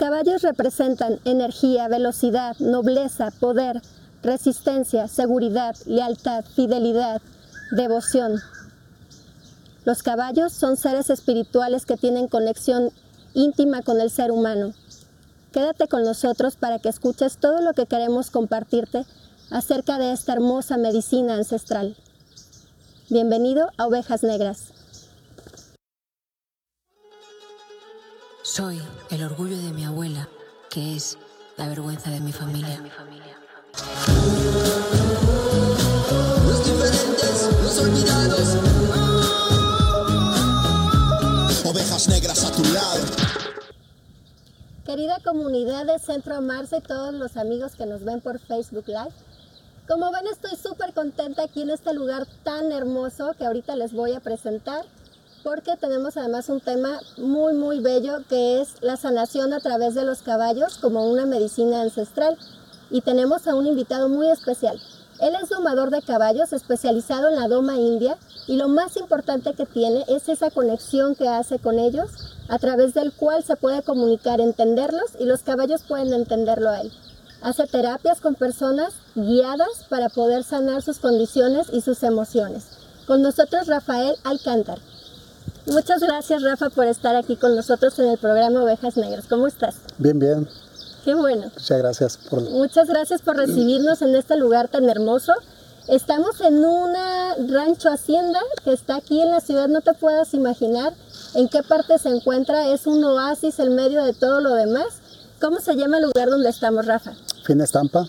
caballos 0.00 0.40
representan 0.40 1.20
energía, 1.26 1.86
velocidad, 1.86 2.56
nobleza, 2.58 3.30
poder, 3.38 3.82
resistencia, 4.22 5.08
seguridad, 5.08 5.76
lealtad, 5.84 6.42
fidelidad, 6.56 7.20
devoción. 7.70 8.40
Los 9.84 10.02
caballos 10.02 10.54
son 10.54 10.78
seres 10.78 11.10
espirituales 11.10 11.84
que 11.84 11.98
tienen 11.98 12.28
conexión 12.28 12.92
íntima 13.34 13.82
con 13.82 14.00
el 14.00 14.10
ser 14.10 14.30
humano. 14.30 14.72
Quédate 15.52 15.86
con 15.86 16.02
nosotros 16.02 16.56
para 16.56 16.78
que 16.78 16.88
escuches 16.88 17.36
todo 17.36 17.60
lo 17.60 17.74
que 17.74 17.84
queremos 17.84 18.30
compartirte 18.30 19.04
acerca 19.50 19.98
de 19.98 20.12
esta 20.12 20.32
hermosa 20.32 20.78
medicina 20.78 21.34
ancestral. 21.34 21.94
Bienvenido 23.10 23.70
a 23.76 23.86
Ovejas 23.86 24.22
Negras. 24.22 24.79
Soy 28.52 28.82
el 29.10 29.22
orgullo 29.22 29.56
de 29.56 29.70
mi 29.70 29.84
abuela, 29.84 30.28
que 30.70 30.96
es 30.96 31.16
la 31.56 31.68
vergüenza 31.68 32.10
de 32.10 32.18
mi 32.18 32.32
familia. 32.32 32.82
Los 36.44 36.64
diferentes, 36.64 37.48
los 37.62 37.78
olvidados. 37.78 38.56
Ovejas 41.64 42.08
negras 42.08 42.44
a 42.44 42.50
tu 42.50 42.64
lado. 42.74 43.00
Querida 44.84 45.20
comunidad 45.24 45.86
de 45.86 46.00
Centro 46.00 46.34
Amarse 46.34 46.78
y 46.78 46.80
todos 46.80 47.14
los 47.14 47.36
amigos 47.36 47.76
que 47.76 47.86
nos 47.86 48.02
ven 48.04 48.20
por 48.20 48.40
Facebook 48.40 48.88
Live, 48.88 49.14
como 49.86 50.10
ven 50.10 50.26
estoy 50.26 50.56
súper 50.56 50.92
contenta 50.92 51.44
aquí 51.44 51.62
en 51.62 51.70
este 51.70 51.94
lugar 51.94 52.26
tan 52.42 52.72
hermoso 52.72 53.32
que 53.38 53.46
ahorita 53.46 53.76
les 53.76 53.92
voy 53.92 54.14
a 54.14 54.18
presentar 54.18 54.84
porque 55.42 55.76
tenemos 55.76 56.16
además 56.16 56.48
un 56.48 56.60
tema 56.60 57.00
muy 57.16 57.54
muy 57.54 57.80
bello 57.80 58.18
que 58.28 58.60
es 58.60 58.74
la 58.80 58.96
sanación 58.96 59.52
a 59.52 59.60
través 59.60 59.94
de 59.94 60.04
los 60.04 60.22
caballos 60.22 60.78
como 60.78 61.10
una 61.10 61.26
medicina 61.26 61.82
ancestral 61.82 62.36
y 62.90 63.00
tenemos 63.00 63.46
a 63.46 63.54
un 63.54 63.66
invitado 63.66 64.08
muy 64.08 64.28
especial. 64.28 64.80
Él 65.20 65.34
es 65.42 65.50
domador 65.50 65.90
de 65.90 66.02
caballos 66.02 66.52
especializado 66.52 67.28
en 67.28 67.36
la 67.36 67.48
doma 67.48 67.76
india 67.76 68.16
y 68.46 68.56
lo 68.56 68.68
más 68.68 68.96
importante 68.96 69.54
que 69.54 69.66
tiene 69.66 70.04
es 70.08 70.28
esa 70.28 70.50
conexión 70.50 71.14
que 71.14 71.28
hace 71.28 71.58
con 71.58 71.78
ellos 71.78 72.10
a 72.48 72.58
través 72.58 72.94
del 72.94 73.12
cual 73.12 73.44
se 73.44 73.56
puede 73.56 73.82
comunicar, 73.82 74.40
entenderlos 74.40 75.12
y 75.18 75.24
los 75.24 75.42
caballos 75.42 75.82
pueden 75.82 76.12
entenderlo 76.12 76.70
a 76.70 76.80
él. 76.80 76.92
Hace 77.42 77.66
terapias 77.66 78.20
con 78.20 78.34
personas 78.34 78.94
guiadas 79.14 79.84
para 79.88 80.08
poder 80.08 80.42
sanar 80.42 80.82
sus 80.82 80.98
condiciones 80.98 81.68
y 81.72 81.80
sus 81.80 82.02
emociones. 82.02 82.64
Con 83.06 83.22
nosotros 83.22 83.66
Rafael 83.66 84.16
Alcántar. 84.24 84.78
Muchas 85.66 86.00
gracias 86.00 86.42
Rafa 86.42 86.70
por 86.70 86.86
estar 86.86 87.14
aquí 87.16 87.36
con 87.36 87.54
nosotros 87.54 87.98
en 87.98 88.08
el 88.08 88.18
programa 88.18 88.62
Ovejas 88.62 88.96
Negras. 88.96 89.26
¿Cómo 89.28 89.46
estás? 89.46 89.76
Bien, 89.98 90.18
bien. 90.18 90.48
Qué 91.04 91.14
bueno. 91.14 91.50
Muchas 91.54 91.78
gracias 91.78 92.16
por... 92.16 92.42
Muchas 92.42 92.88
gracias 92.88 93.22
por 93.22 93.36
recibirnos 93.36 94.02
en 94.02 94.14
este 94.14 94.36
lugar 94.36 94.68
tan 94.68 94.88
hermoso. 94.88 95.32
Estamos 95.88 96.40
en 96.40 96.64
una 96.64 97.34
rancho 97.48 97.88
hacienda 97.90 98.38
que 98.64 98.72
está 98.72 98.96
aquí 98.96 99.20
en 99.20 99.30
la 99.30 99.40
ciudad, 99.40 99.68
no 99.68 99.80
te 99.80 99.92
puedas 99.94 100.34
imaginar 100.34 100.92
en 101.34 101.48
qué 101.48 101.62
parte 101.62 101.98
se 101.98 102.10
encuentra, 102.10 102.72
es 102.72 102.86
un 102.86 103.02
oasis 103.02 103.58
en 103.58 103.74
medio 103.74 104.04
de 104.04 104.12
todo 104.12 104.40
lo 104.40 104.54
demás. 104.54 104.86
¿Cómo 105.40 105.58
se 105.60 105.74
llama 105.74 105.96
el 105.96 106.04
lugar 106.04 106.28
donde 106.28 106.50
estamos, 106.50 106.86
Rafa? 106.86 107.12
Fin 107.44 107.60
Estampa. 107.60 108.06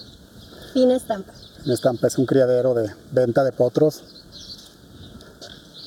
Fin 0.73 0.91
Estampa. 0.91 1.31
Fin 1.63 1.71
Estampa 1.71 2.08
es 2.08 2.17
un 2.17 2.25
criadero 2.25 2.73
de 2.73 2.91
venta 3.11 3.43
de 3.43 3.52
potros. 3.52 4.03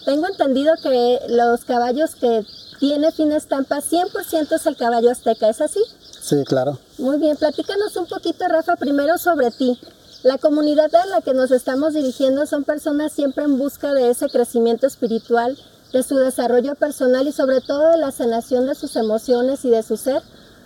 Tengo 0.04 0.26
entendido 0.26 0.74
que 0.82 1.20
los 1.28 1.64
caballos 1.64 2.14
que 2.14 2.44
tiene 2.78 3.10
Fin 3.10 3.32
Estampa 3.32 3.78
100% 3.78 4.52
es 4.52 4.66
el 4.66 4.76
caballo 4.76 5.10
azteca, 5.10 5.48
¿es 5.48 5.60
así? 5.60 5.80
Sí, 6.20 6.44
claro. 6.44 6.78
Muy 6.98 7.18
bien, 7.18 7.36
platícanos 7.36 7.96
un 7.96 8.06
poquito, 8.06 8.46
Rafa, 8.48 8.76
primero 8.76 9.16
sobre 9.16 9.50
ti. 9.50 9.78
La 10.22 10.38
comunidad 10.38 10.94
a 10.94 11.06
la 11.06 11.20
que 11.20 11.34
nos 11.34 11.50
estamos 11.50 11.94
dirigiendo 11.94 12.46
son 12.46 12.64
personas 12.64 13.12
siempre 13.12 13.44
en 13.44 13.58
busca 13.58 13.94
de 13.94 14.10
ese 14.10 14.28
crecimiento 14.28 14.86
espiritual, 14.86 15.58
de 15.92 16.02
su 16.02 16.16
desarrollo 16.16 16.74
personal 16.74 17.28
y 17.28 17.32
sobre 17.32 17.60
todo 17.60 17.88
de 17.90 17.98
la 17.98 18.10
sanación 18.10 18.66
de 18.66 18.74
sus 18.74 18.96
emociones 18.96 19.64
y 19.64 19.70
de 19.70 19.82
su 19.82 19.96
ser 19.96 20.22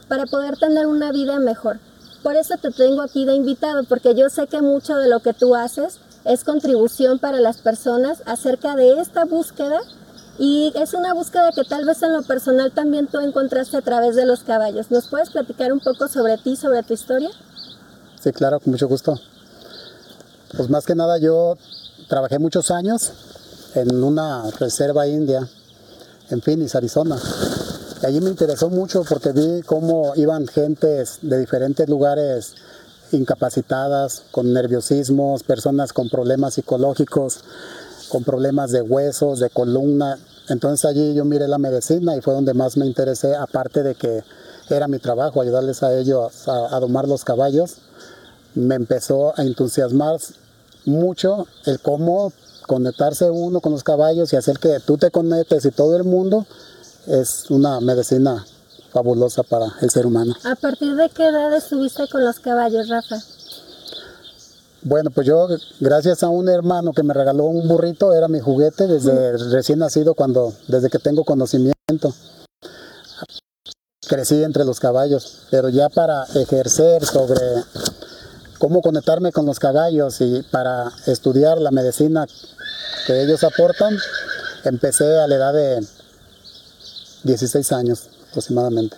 para 0.09 0.27
poder 0.27 0.57
tener 0.57 0.87
una 0.87 1.13
vida 1.13 1.39
mejor. 1.39 1.79
Por 2.23 2.35
eso 2.35 2.55
te 2.61 2.71
tengo 2.71 3.03
aquí 3.03 3.25
de 3.25 3.35
invitado, 3.35 3.85
porque 3.85 4.15
yo 4.15 4.31
sé 4.31 4.47
que 4.47 4.63
mucho 4.63 4.97
de 4.97 5.09
lo 5.09 5.21
que 5.21 5.35
tú 5.35 5.55
haces 5.55 5.99
es 6.29 6.45
contribución 6.45 7.19
para 7.19 7.41
las 7.41 7.59
personas 7.59 8.23
acerca 8.27 8.77
de 8.77 9.01
esta 9.01 9.25
búsqueda 9.25 9.81
y 10.39 10.73
es 10.77 10.93
una 10.93 11.15
búsqueda 11.15 11.51
que 11.53 11.65
tal 11.65 11.87
vez 11.87 12.03
en 12.03 12.13
lo 12.13 12.23
personal 12.23 12.71
también 12.71 13.07
tú 13.07 13.19
encontraste 13.19 13.79
a 13.79 13.81
través 13.81 14.15
de 14.15 14.27
los 14.27 14.41
caballos. 14.41 14.91
¿Nos 14.91 15.09
puedes 15.09 15.31
platicar 15.31 15.73
un 15.73 15.81
poco 15.81 16.07
sobre 16.07 16.37
ti, 16.37 16.55
sobre 16.55 16.83
tu 16.83 16.93
historia? 16.93 17.31
Sí, 18.21 18.31
claro, 18.33 18.61
con 18.61 18.73
mucho 18.73 18.87
gusto. 18.87 19.19
Pues 20.55 20.69
más 20.69 20.85
que 20.85 20.95
nada 20.95 21.19
yo 21.19 21.57
trabajé 22.09 22.39
muchos 22.39 22.71
años 22.71 23.13
en 23.75 24.05
una 24.05 24.51
reserva 24.51 25.09
india 25.09 25.49
en 26.31 26.43
Phoenix, 26.43 26.75
Arizona. 26.75 27.17
Y 28.03 28.07
allí 28.07 28.21
me 28.21 28.31
interesó 28.31 28.69
mucho 28.69 29.03
porque 29.09 29.33
vi 29.33 29.63
cómo 29.63 30.13
iban 30.15 30.47
gentes 30.47 31.19
de 31.23 31.39
diferentes 31.39 31.89
lugares 31.89 32.55
incapacitadas, 33.13 34.23
con 34.31 34.53
nerviosismos, 34.53 35.43
personas 35.43 35.93
con 35.93 36.09
problemas 36.09 36.55
psicológicos, 36.55 37.41
con 38.09 38.25
problemas 38.25 38.71
de 38.71 38.83
huesos, 38.83 39.41
de 39.41 39.51
columna. 39.51 40.19
Entonces 40.49 40.85
allí 40.85 41.15
yo 41.15 41.25
miré 41.25 41.49
la 41.49 41.59
medicina 41.59 42.17
y 42.17 42.21
fue 42.21 42.35
donde 42.35 42.55
más 42.55 42.77
me 42.77 42.87
interesé, 42.87 43.35
aparte 43.37 43.83
de 43.83 43.95
que 43.95 44.23
era 44.71 44.89
mi 44.89 44.99
trabajo 44.99 45.41
ayudarles 45.41 45.83
a 45.83 45.97
ellos 45.97 46.49
a, 46.49 46.79
domar 46.81 47.09
los 47.09 47.25
caballos. 47.25 47.77
Me 48.55 48.75
empezó 48.75 49.39
a 49.39 49.43
entusiasmar 49.43 50.19
mucho 50.85 51.47
el 51.67 51.81
cómo 51.81 52.33
conectarse 52.67 53.31
uno 53.31 53.61
con 53.61 53.73
los 53.73 53.83
caballos 53.83 54.33
y 54.33 54.37
hacer 54.37 54.59
que 54.59 54.81
tú 54.81 54.99
te 54.99 55.11
conectes 55.11 55.65
y 55.65 55.71
todo 55.71 55.97
el 55.97 56.05
mundo 56.05 56.47
es 57.07 57.51
una 57.51 57.81
medicina 57.81 58.45
fabulosa 58.93 59.43
para 59.43 59.67
el 59.81 59.91
ser 59.91 60.07
humano. 60.07 60.35
¿A 60.45 60.55
partir 60.55 60.95
de 60.95 61.09
qué 61.11 61.29
edad 61.29 61.55
estuviste 61.55 62.09
con 62.09 62.25
los 62.25 62.39
caballos, 62.41 62.89
Rafa? 62.89 63.17
Bueno, 64.83 65.11
pues 65.11 65.27
yo, 65.27 65.49
gracias 65.81 66.23
a 66.23 66.29
un 66.29 66.49
hermano 66.49 66.93
que 66.93 67.03
me 67.03 67.13
regaló 67.13 67.45
un 67.45 67.67
burrito, 67.67 68.15
era 68.15 68.29
mi 68.29 68.41
juguete 68.41 68.87
desde 68.87 69.37
recién 69.51 69.81
nacido, 69.81 70.15
cuando, 70.15 70.53
desde 70.69 70.89
que 70.89 70.99
tengo 70.99 71.25
conocimiento. 71.25 72.15
Crecí 74.09 74.43
entre 74.43 74.65
los 74.65 74.81
caballos, 74.81 75.43
pero 75.51 75.69
ya 75.69 75.89
para 75.89 76.25
ejercer 76.35 77.05
sobre 77.05 77.41
cómo 78.59 78.81
conectarme 78.81 79.33
con 79.33 79.45
los 79.45 79.59
caballos 79.59 80.21
y 80.21 80.43
para 80.51 80.91
estudiar 81.07 81.61
la 81.61 81.71
medicina 81.71 82.27
que 83.07 83.23
ellos 83.23 83.45
aportan, 83.45 83.99
empecé 84.65 85.19
a 85.19 85.27
la 85.27 85.35
edad 85.35 85.53
de 85.53 85.87
16 87.25 87.73
años 87.73 88.09
aproximadamente. 88.39 88.97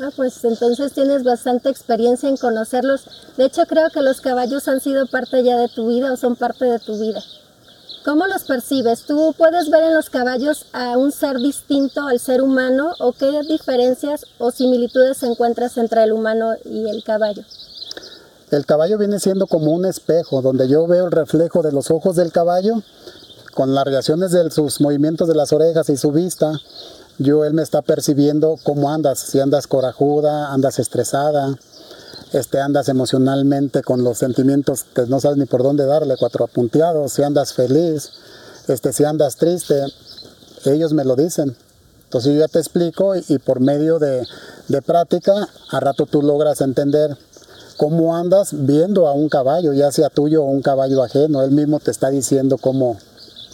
Ah, 0.00 0.10
pues 0.14 0.44
entonces 0.44 0.92
tienes 0.92 1.24
bastante 1.24 1.70
experiencia 1.70 2.28
en 2.28 2.36
conocerlos. 2.36 3.04
De 3.36 3.46
hecho, 3.46 3.62
creo 3.66 3.88
que 3.90 4.02
los 4.02 4.20
caballos 4.20 4.68
han 4.68 4.80
sido 4.80 5.06
parte 5.06 5.42
ya 5.42 5.56
de 5.56 5.68
tu 5.68 5.88
vida 5.88 6.12
o 6.12 6.16
son 6.16 6.36
parte 6.36 6.66
de 6.66 6.78
tu 6.78 6.98
vida. 7.00 7.20
¿Cómo 8.04 8.26
los 8.26 8.44
percibes? 8.44 9.02
¿Tú 9.02 9.34
puedes 9.36 9.70
ver 9.70 9.82
en 9.82 9.94
los 9.94 10.08
caballos 10.08 10.66
a 10.72 10.96
un 10.96 11.10
ser 11.10 11.38
distinto 11.38 12.06
al 12.06 12.20
ser 12.20 12.42
humano 12.42 12.92
o 13.00 13.12
qué 13.12 13.42
diferencias 13.48 14.24
o 14.38 14.50
similitudes 14.50 15.22
encuentras 15.24 15.76
entre 15.78 16.04
el 16.04 16.12
humano 16.12 16.52
y 16.64 16.88
el 16.88 17.02
caballo? 17.02 17.42
El 18.50 18.64
caballo 18.64 18.98
viene 18.98 19.18
siendo 19.18 19.46
como 19.46 19.72
un 19.72 19.84
espejo 19.84 20.42
donde 20.42 20.68
yo 20.68 20.86
veo 20.86 21.06
el 21.06 21.12
reflejo 21.12 21.60
de 21.62 21.72
los 21.72 21.90
ojos 21.90 22.16
del 22.16 22.30
caballo 22.30 22.82
con 23.52 23.74
las 23.74 23.84
reacciones 23.84 24.30
de 24.30 24.50
sus 24.50 24.80
movimientos 24.80 25.26
de 25.26 25.34
las 25.34 25.52
orejas 25.52 25.90
y 25.90 25.96
su 25.96 26.12
vista 26.12 26.52
yo 27.18 27.44
él 27.44 27.54
me 27.54 27.62
está 27.62 27.82
percibiendo 27.82 28.58
cómo 28.62 28.90
andas, 28.90 29.18
si 29.18 29.40
andas 29.40 29.66
corajuda, 29.66 30.52
andas 30.52 30.78
estresada, 30.78 31.58
este, 32.32 32.60
andas 32.60 32.88
emocionalmente 32.88 33.82
con 33.82 34.04
los 34.04 34.18
sentimientos 34.18 34.84
que 34.94 35.06
no 35.06 35.20
sabes 35.20 35.38
ni 35.38 35.46
por 35.46 35.62
dónde 35.62 35.86
darle, 35.86 36.16
cuatro 36.18 36.44
apunteados, 36.44 37.12
si 37.12 37.22
andas 37.22 37.52
feliz, 37.52 38.10
este, 38.68 38.92
si 38.92 39.04
andas 39.04 39.36
triste, 39.36 39.82
ellos 40.64 40.92
me 40.92 41.04
lo 41.04 41.16
dicen. 41.16 41.56
Entonces 42.04 42.32
yo 42.32 42.38
ya 42.38 42.48
te 42.48 42.58
explico 42.58 43.16
y, 43.16 43.24
y 43.28 43.38
por 43.38 43.60
medio 43.60 43.98
de, 43.98 44.26
de 44.68 44.82
práctica, 44.82 45.48
a 45.70 45.80
rato 45.80 46.06
tú 46.06 46.22
logras 46.22 46.60
entender 46.60 47.16
cómo 47.76 48.16
andas 48.16 48.50
viendo 48.52 49.06
a 49.06 49.12
un 49.12 49.28
caballo, 49.28 49.72
ya 49.72 49.90
sea 49.92 50.10
tuyo 50.10 50.42
o 50.42 50.46
un 50.46 50.62
caballo 50.62 51.02
ajeno, 51.02 51.42
él 51.42 51.50
mismo 51.50 51.80
te 51.80 51.90
está 51.90 52.10
diciendo 52.10 52.58
cómo, 52.58 52.98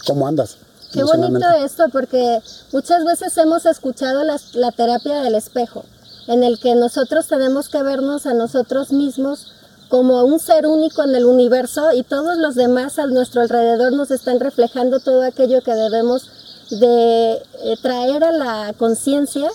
cómo 0.05 0.27
andas. 0.27 0.57
Qué 0.95 1.03
bonito 1.03 1.45
esto, 1.63 1.89
porque 1.91 2.41
muchas 2.71 3.03
veces 3.03 3.37
hemos 3.37 3.65
escuchado 3.65 4.23
la, 4.23 4.39
la, 4.53 4.71
terapia 4.71 5.21
del 5.21 5.35
espejo, 5.35 5.83
en 6.27 6.43
el 6.43 6.57
que 6.57 6.73
nosotros 6.73 7.27
tenemos 7.27 7.67
que 7.67 7.83
vernos 7.83 8.25
a 8.25 8.33
nosotros 8.33 8.93
mismos 8.93 9.51
como 9.89 10.23
un 10.23 10.39
ser 10.39 10.65
único 10.65 11.03
en 11.03 11.13
el 11.13 11.25
universo 11.25 11.91
y 11.93 12.03
todos 12.03 12.37
los 12.37 12.55
demás 12.55 12.97
a 12.97 13.07
nuestro 13.07 13.41
alrededor 13.41 13.91
nos 13.91 14.09
están 14.09 14.39
reflejando 14.39 14.99
todo 14.99 15.21
aquello 15.23 15.61
que 15.61 15.73
debemos 15.73 16.29
de 16.71 17.33
eh, 17.33 17.75
traer 17.81 18.23
a 18.23 18.31
la 18.31 18.73
conciencia 18.77 19.49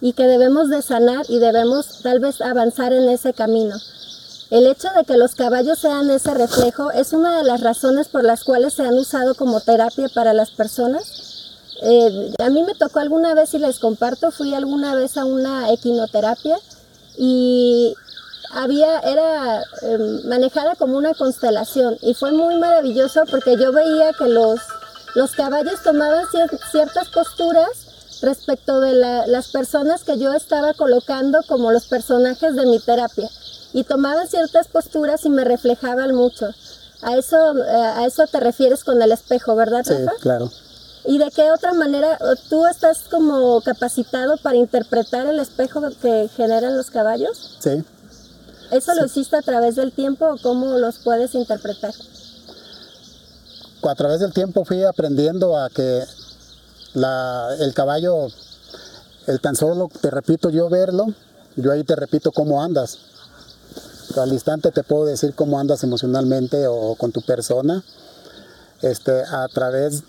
y 0.00 0.14
que 0.14 0.24
debemos 0.24 0.68
de 0.70 0.82
sanar 0.82 1.26
y 1.28 1.38
debemos 1.38 2.00
tal 2.02 2.18
vez 2.18 2.40
avanzar 2.40 2.92
en 2.92 3.08
ese 3.08 3.32
camino. 3.34 3.76
El 4.50 4.66
hecho 4.66 4.88
de 4.96 5.04
que 5.04 5.18
los 5.18 5.34
caballos 5.34 5.78
sean 5.78 6.08
ese 6.10 6.32
reflejo 6.32 6.90
es 6.90 7.12
una 7.12 7.36
de 7.36 7.44
las 7.44 7.60
razones 7.60 8.08
por 8.08 8.24
las 8.24 8.44
cuales 8.44 8.72
se 8.72 8.82
han 8.82 8.94
usado 8.94 9.34
como 9.34 9.60
terapia 9.60 10.08
para 10.14 10.32
las 10.32 10.50
personas. 10.50 11.58
Eh, 11.82 12.32
a 12.38 12.48
mí 12.48 12.62
me 12.62 12.74
tocó 12.74 13.00
alguna 13.00 13.34
vez 13.34 13.52
y 13.52 13.58
les 13.58 13.78
comparto, 13.78 14.30
fui 14.30 14.54
alguna 14.54 14.94
vez 14.94 15.18
a 15.18 15.26
una 15.26 15.70
equinoterapia 15.70 16.56
y 17.18 17.94
había, 18.52 19.00
era 19.00 19.62
em, 19.82 20.26
manejada 20.26 20.76
como 20.76 20.96
una 20.96 21.12
constelación 21.12 21.98
y 22.00 22.14
fue 22.14 22.32
muy 22.32 22.56
maravilloso 22.56 23.24
porque 23.30 23.58
yo 23.58 23.70
veía 23.70 24.14
que 24.14 24.28
los, 24.28 24.60
los 25.14 25.32
caballos 25.32 25.82
tomaban 25.82 26.24
ciertas 26.72 27.08
posturas 27.10 27.68
respecto 28.22 28.80
de 28.80 28.94
las 28.94 29.48
personas 29.48 30.04
que 30.04 30.18
yo 30.18 30.32
estaba 30.32 30.72
colocando 30.72 31.40
como 31.46 31.70
los 31.70 31.86
personajes 31.86 32.56
de 32.56 32.64
mi 32.64 32.80
terapia 32.80 33.28
y 33.72 33.84
tomaban 33.84 34.28
ciertas 34.28 34.68
posturas 34.68 35.24
y 35.24 35.30
me 35.30 35.44
reflejaban 35.44 36.14
mucho. 36.14 36.46
A 37.02 37.16
eso, 37.16 37.36
eh, 37.58 37.70
a 37.70 38.06
eso 38.06 38.26
te 38.26 38.40
refieres 38.40 38.82
con 38.84 39.00
el 39.00 39.12
espejo, 39.12 39.54
¿verdad, 39.54 39.84
Rafa? 39.86 40.12
Sí, 40.16 40.20
claro. 40.20 40.50
¿Y 41.04 41.18
de 41.18 41.30
qué 41.30 41.50
otra 41.50 41.72
manera 41.72 42.18
tú 42.50 42.66
estás 42.66 43.04
como 43.10 43.60
capacitado 43.62 44.36
para 44.36 44.56
interpretar 44.56 45.26
el 45.26 45.38
espejo 45.38 45.80
que 46.02 46.28
generan 46.36 46.76
los 46.76 46.90
caballos? 46.90 47.56
Sí. 47.60 47.82
¿Eso 48.70 48.94
lo 48.94 49.06
hiciste 49.06 49.36
a 49.36 49.42
través 49.42 49.76
del 49.76 49.92
tiempo 49.92 50.26
o 50.26 50.36
cómo 50.42 50.76
los 50.76 50.98
puedes 50.98 51.34
interpretar? 51.34 51.94
A 53.82 53.94
través 53.94 54.20
del 54.20 54.32
tiempo 54.32 54.64
fui 54.64 54.84
aprendiendo 54.84 55.56
a 55.56 55.70
que 55.70 56.04
la, 56.94 57.56
el 57.58 57.72
caballo, 57.72 58.26
el 59.26 59.40
tan 59.40 59.56
solo, 59.56 59.88
te 60.00 60.10
repito 60.10 60.50
yo 60.50 60.68
verlo, 60.68 61.06
yo 61.56 61.72
ahí 61.72 61.84
te 61.84 61.96
repito 61.96 62.32
cómo 62.32 62.62
andas. 62.62 62.98
Al 64.20 64.32
instante 64.32 64.70
te 64.70 64.82
puedo 64.82 65.04
decir 65.04 65.34
cómo 65.34 65.58
andas 65.58 65.82
emocionalmente 65.84 66.66
o 66.66 66.94
con 66.96 67.12
tu 67.12 67.22
persona, 67.22 67.82
este, 68.82 69.22
a 69.22 69.46
través 69.48 70.02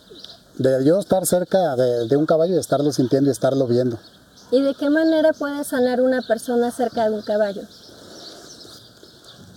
de 0.58 0.84
yo 0.84 1.00
estar 1.00 1.26
cerca 1.26 1.76
de, 1.76 2.08
de 2.08 2.18
un 2.18 2.26
caballo 2.26 2.56
y 2.56 2.60
estarlo 2.60 2.92
sintiendo 2.92 3.30
y 3.30 3.32
estarlo 3.32 3.68
viendo. 3.68 3.98
¿Y 4.52 4.62
de 4.62 4.74
qué 4.74 4.90
manera 4.90 5.34
puede 5.34 5.64
sanar 5.64 6.02
una 6.02 6.22
persona 6.22 6.72
cerca 6.72 7.10
de 7.10 7.16
un 7.16 7.22
caballo? 7.22 7.62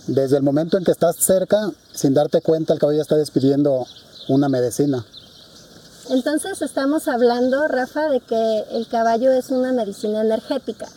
Desde 0.07 0.37
el 0.37 0.43
momento 0.43 0.77
en 0.77 0.83
que 0.83 0.91
estás 0.91 1.15
cerca, 1.15 1.71
sin 1.93 2.13
darte 2.13 2.41
cuenta, 2.41 2.73
el 2.73 2.79
caballo 2.79 3.01
está 3.01 3.15
despidiendo 3.15 3.85
una 4.27 4.49
medicina. 4.49 5.05
Entonces 6.09 6.61
estamos 6.61 7.07
hablando, 7.07 7.67
Rafa, 7.67 8.09
de 8.09 8.19
que 8.19 8.65
el 8.71 8.87
caballo 8.87 9.31
es 9.31 9.49
una 9.49 9.71
medicina 9.71 10.21
energética, 10.21 10.89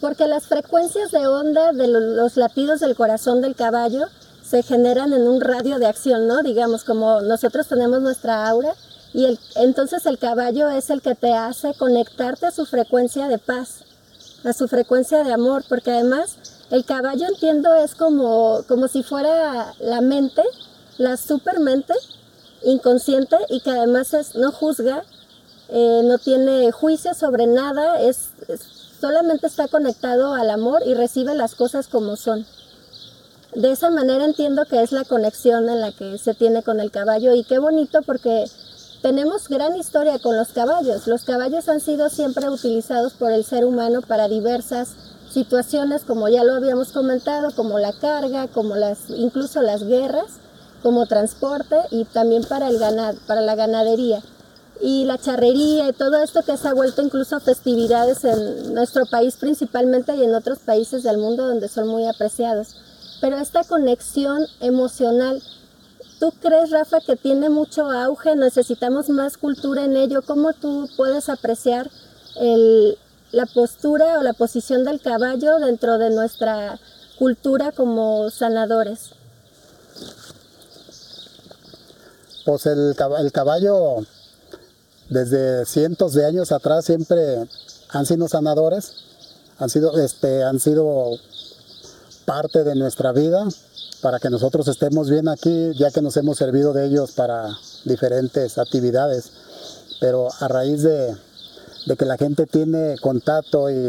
porque 0.00 0.26
las 0.26 0.46
frecuencias 0.46 1.10
de 1.10 1.26
onda 1.26 1.72
de 1.72 1.88
los 1.88 2.36
latidos 2.36 2.80
del 2.80 2.96
corazón 2.96 3.40
del 3.40 3.54
caballo 3.54 4.06
se 4.42 4.62
generan 4.62 5.12
en 5.12 5.28
un 5.28 5.40
radio 5.40 5.78
de 5.78 5.86
acción, 5.86 6.26
¿no? 6.26 6.42
Digamos, 6.42 6.84
como 6.84 7.20
nosotros 7.20 7.68
tenemos 7.68 8.00
nuestra 8.00 8.48
aura, 8.48 8.74
y 9.12 9.24
el, 9.24 9.38
entonces 9.56 10.06
el 10.06 10.18
caballo 10.18 10.68
es 10.70 10.90
el 10.90 11.02
que 11.02 11.14
te 11.14 11.32
hace 11.32 11.74
conectarte 11.74 12.46
a 12.46 12.50
su 12.50 12.66
frecuencia 12.66 13.28
de 13.28 13.38
paz, 13.38 13.84
a 14.44 14.52
su 14.52 14.68
frecuencia 14.68 15.24
de 15.24 15.32
amor, 15.32 15.64
porque 15.68 15.90
además 15.90 16.36
el 16.70 16.84
caballo 16.84 17.26
entiendo 17.26 17.74
es 17.74 17.94
como, 17.94 18.62
como 18.68 18.88
si 18.88 19.02
fuera 19.02 19.74
la 19.80 20.00
mente, 20.00 20.42
la 20.98 21.16
supermente, 21.16 21.94
inconsciente 22.62 23.36
y 23.48 23.60
que 23.60 23.70
además 23.70 24.12
es, 24.14 24.34
no 24.34 24.52
juzga, 24.52 25.04
eh, 25.68 26.02
no 26.04 26.18
tiene 26.18 26.70
juicio 26.72 27.14
sobre 27.14 27.46
nada, 27.46 28.00
es, 28.00 28.30
solamente 29.00 29.46
está 29.46 29.68
conectado 29.68 30.34
al 30.34 30.50
amor 30.50 30.82
y 30.86 30.94
recibe 30.94 31.34
las 31.34 31.54
cosas 31.54 31.88
como 31.88 32.16
son. 32.16 32.46
De 33.54 33.72
esa 33.72 33.90
manera 33.90 34.24
entiendo 34.24 34.64
que 34.66 34.82
es 34.82 34.92
la 34.92 35.04
conexión 35.04 35.68
en 35.68 35.80
la 35.80 35.92
que 35.92 36.18
se 36.18 36.34
tiene 36.34 36.62
con 36.62 36.80
el 36.80 36.90
caballo 36.90 37.34
y 37.34 37.44
qué 37.44 37.58
bonito 37.58 38.02
porque 38.02 38.44
tenemos 39.02 39.48
gran 39.48 39.76
historia 39.76 40.18
con 40.18 40.36
los 40.36 40.48
caballos. 40.48 41.06
Los 41.06 41.24
caballos 41.24 41.68
han 41.68 41.80
sido 41.80 42.08
siempre 42.10 42.48
utilizados 42.48 43.14
por 43.14 43.32
el 43.32 43.44
ser 43.44 43.64
humano 43.64 44.02
para 44.02 44.28
diversas 44.28 44.90
situaciones, 45.30 46.02
como 46.04 46.28
ya 46.28 46.44
lo 46.44 46.54
habíamos 46.54 46.92
comentado, 46.92 47.50
como 47.54 47.78
la 47.78 47.92
carga, 47.92 48.48
como 48.48 48.76
las, 48.76 49.10
incluso 49.10 49.62
las 49.62 49.84
guerras 49.84 50.26
como 50.82 51.06
transporte 51.06 51.76
y 51.90 52.04
también 52.04 52.44
para, 52.44 52.68
el 52.68 52.78
ganado, 52.78 53.18
para 53.26 53.40
la 53.40 53.54
ganadería. 53.54 54.22
Y 54.80 55.04
la 55.04 55.18
charrería 55.18 55.88
y 55.88 55.92
todo 55.92 56.22
esto 56.22 56.42
que 56.42 56.56
se 56.56 56.68
ha 56.68 56.74
vuelto 56.74 57.02
incluso 57.02 57.40
festividades 57.40 58.24
en 58.24 58.74
nuestro 58.74 59.06
país 59.06 59.36
principalmente 59.36 60.14
y 60.14 60.22
en 60.22 60.34
otros 60.34 60.60
países 60.60 61.02
del 61.02 61.18
mundo 61.18 61.46
donde 61.46 61.68
son 61.68 61.88
muy 61.88 62.06
apreciados. 62.06 62.76
Pero 63.20 63.38
esta 63.38 63.64
conexión 63.64 64.46
emocional, 64.60 65.42
¿tú 66.20 66.32
crees, 66.40 66.70
Rafa, 66.70 67.00
que 67.00 67.16
tiene 67.16 67.50
mucho 67.50 67.90
auge? 67.90 68.36
¿Necesitamos 68.36 69.08
más 69.08 69.36
cultura 69.36 69.84
en 69.84 69.96
ello? 69.96 70.22
¿Cómo 70.22 70.52
tú 70.52 70.88
puedes 70.96 71.28
apreciar 71.28 71.90
la 73.32 73.46
postura 73.46 74.18
o 74.20 74.22
la 74.22 74.32
posición 74.32 74.84
del 74.84 75.00
caballo 75.00 75.58
dentro 75.58 75.98
de 75.98 76.10
nuestra 76.10 76.78
cultura 77.18 77.72
como 77.72 78.30
sanadores? 78.30 79.10
Pues 82.44 82.64
el, 82.66 82.94
caballo 83.32 84.06
desde 85.10 85.64
cientos 85.64 86.12
de 86.12 86.26
años 86.26 86.52
atrás 86.52 86.84
siempre 86.84 87.48
han 87.90 88.06
sido 88.06 88.28
sanadores, 88.28 88.92
han 89.58 89.70
sido, 89.70 89.98
este, 89.98 90.44
han 90.44 90.60
sido 90.60 91.18
parte 92.24 92.64
de 92.64 92.74
nuestra 92.74 93.12
vida 93.12 93.48
para 94.02 94.18
que 94.20 94.30
nosotros 94.30 94.68
estemos 94.68 95.10
bien 95.10 95.28
aquí, 95.28 95.72
ya 95.74 95.90
que 95.90 96.02
nos 96.02 96.16
hemos 96.16 96.38
servido 96.38 96.72
de 96.72 96.86
ellos 96.86 97.12
para 97.12 97.56
diferentes 97.84 98.58
actividades. 98.58 99.32
Pero 100.00 100.28
a 100.38 100.46
raíz 100.46 100.82
de, 100.82 101.16
de 101.86 101.96
que 101.96 102.04
la 102.04 102.16
gente 102.16 102.46
tiene 102.46 102.96
contacto 103.00 103.70
y 103.70 103.88